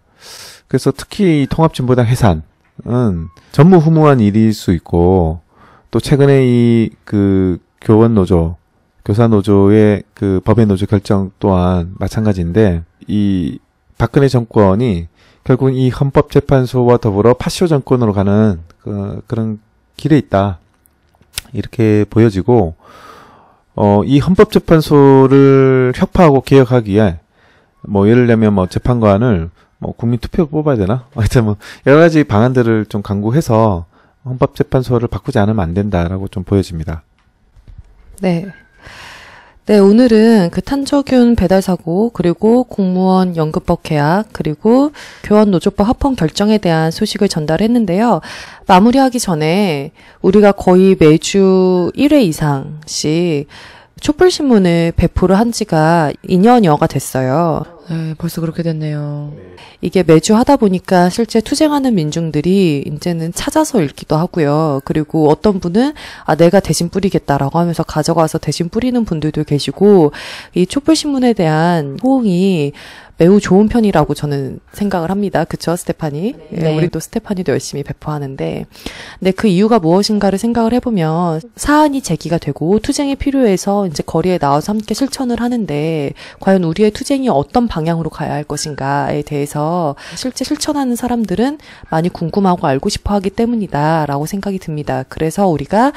[0.66, 2.42] 그래서 특히 이 통합진보당 해산은
[3.52, 5.40] 전무후무한 일일 수 있고
[5.90, 8.56] 또 최근에 이 그 교원 노조
[9.04, 13.58] 교사 노조의 그 법의 노조 결정 또한 마찬가지인데 이
[14.00, 15.08] 박근혜 정권이
[15.44, 19.60] 결국 이 헌법재판소와 더불어 파쇼 정권으로 가는 그, 그런
[19.98, 20.58] 길에 있다
[21.52, 22.76] 이렇게 보여지고
[23.74, 27.20] 어, 이 헌법재판소를 혁파하고 개혁하기 위해
[27.82, 31.04] 뭐 예를 들면 뭐 재판관을 뭐 국민 투표 뽑아야 되나?
[31.14, 33.84] 하여튼 뭐 여러 가지 방안들을 좀 강구해서
[34.24, 37.02] 헌법재판소를 바꾸지 않으면 안 된다라고 좀 보여집니다.
[38.22, 38.46] 네.
[39.70, 44.90] 네, 오늘은 그 탄저균 배달 사고, 그리고 공무원 연금법 계약, 그리고
[45.22, 48.20] 교원 노조법 합헌 결정에 대한 소식을 전달했는데요.
[48.66, 49.92] 마무리하기 전에
[50.22, 53.46] 우리가 거의 매주 1회 이상씩
[54.00, 57.64] 촛불신문을 배포를 한 지가 2년여가 됐어요.
[57.90, 59.32] 네, 벌써 그렇게 됐네요.
[59.80, 64.80] 이게 매주 하다 보니까 실제 투쟁하는 민중들이 이제는 찾아서 읽기도 하고요.
[64.84, 65.94] 그리고 어떤 분은
[66.24, 70.12] 아 내가 대신 뿌리겠다라고 하면서 가져가서 대신 뿌리는 분들도 계시고
[70.54, 72.72] 이 촛불 신문에 대한 호응이
[73.20, 75.44] 매우 좋은 편이라고 저는 생각을 합니다.
[75.44, 76.32] 그쵸, 스테파니?
[76.52, 76.58] 네.
[76.58, 76.76] 네.
[76.78, 78.64] 우리도 스테파니도 열심히 배포하는데.
[79.18, 84.94] 근데 그 이유가 무엇인가를 생각을 해보면 사안이 제기가 되고 투쟁이 필요해서 이제 거리에 나와서 함께
[84.94, 91.58] 실천을 하는데 과연 우리의 투쟁이 어떤 방향으로 가야 할 것인가에 대해서 실제 실천하는 사람들은
[91.90, 95.04] 많이 궁금하고 알고 싶어 하기 때문이다 라고 생각이 듭니다.
[95.10, 95.92] 그래서 우리가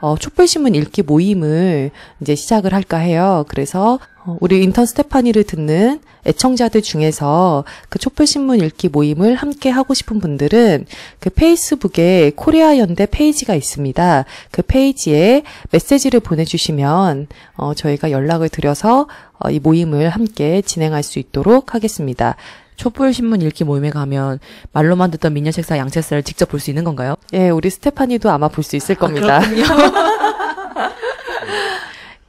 [0.00, 3.44] 어, 촛불신문 읽기 모임을 이제 시작을 할까 해요.
[3.48, 10.18] 그래서 어, 우리 인턴 스테파니를 듣는 애청자들 중에서 그 촛불신문 읽기 모임을 함께 하고 싶은
[10.20, 10.86] 분들은
[11.20, 14.24] 그 페이스북에 코리아 연대 페이지가 있습니다.
[14.50, 19.08] 그 페이지에 메시지를 보내주시면 어, 저희가 연락을 드려서
[19.38, 22.36] 어, 이 모임을 함께 진행할 수 있도록 하겠습니다.
[22.76, 24.38] 촛불 신문 읽기 모임에 가면
[24.72, 27.16] 말로만 듣던 미녀 책사 양책사를 직접 볼 수 있는 건가요?
[27.32, 29.40] 예, 우리 스테파니도 아마 볼 수 있을 겁니다.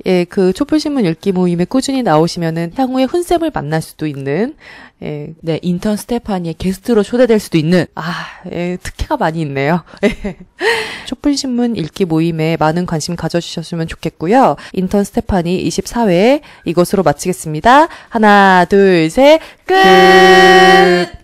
[0.05, 4.55] 예, 그 촛불신문 읽기 모임에 꾸준히 나오시면은 향후에 훈쌤을 만날 수도 있는,
[5.01, 8.11] 예, 네, 인턴 스테파니의 게스트로 초대될 수도 있는 아,
[8.51, 9.83] 예, 특혜가 많이 있네요.
[10.03, 10.37] 예.
[11.05, 14.55] 촛불신문 읽기 모임에 많은 관심 가져주셨으면 좋겠고요.
[14.73, 17.87] 인턴 스테파니 24회 이것으로 마치겠습니다.
[18.09, 21.18] 하나, 둘, 셋, 끝!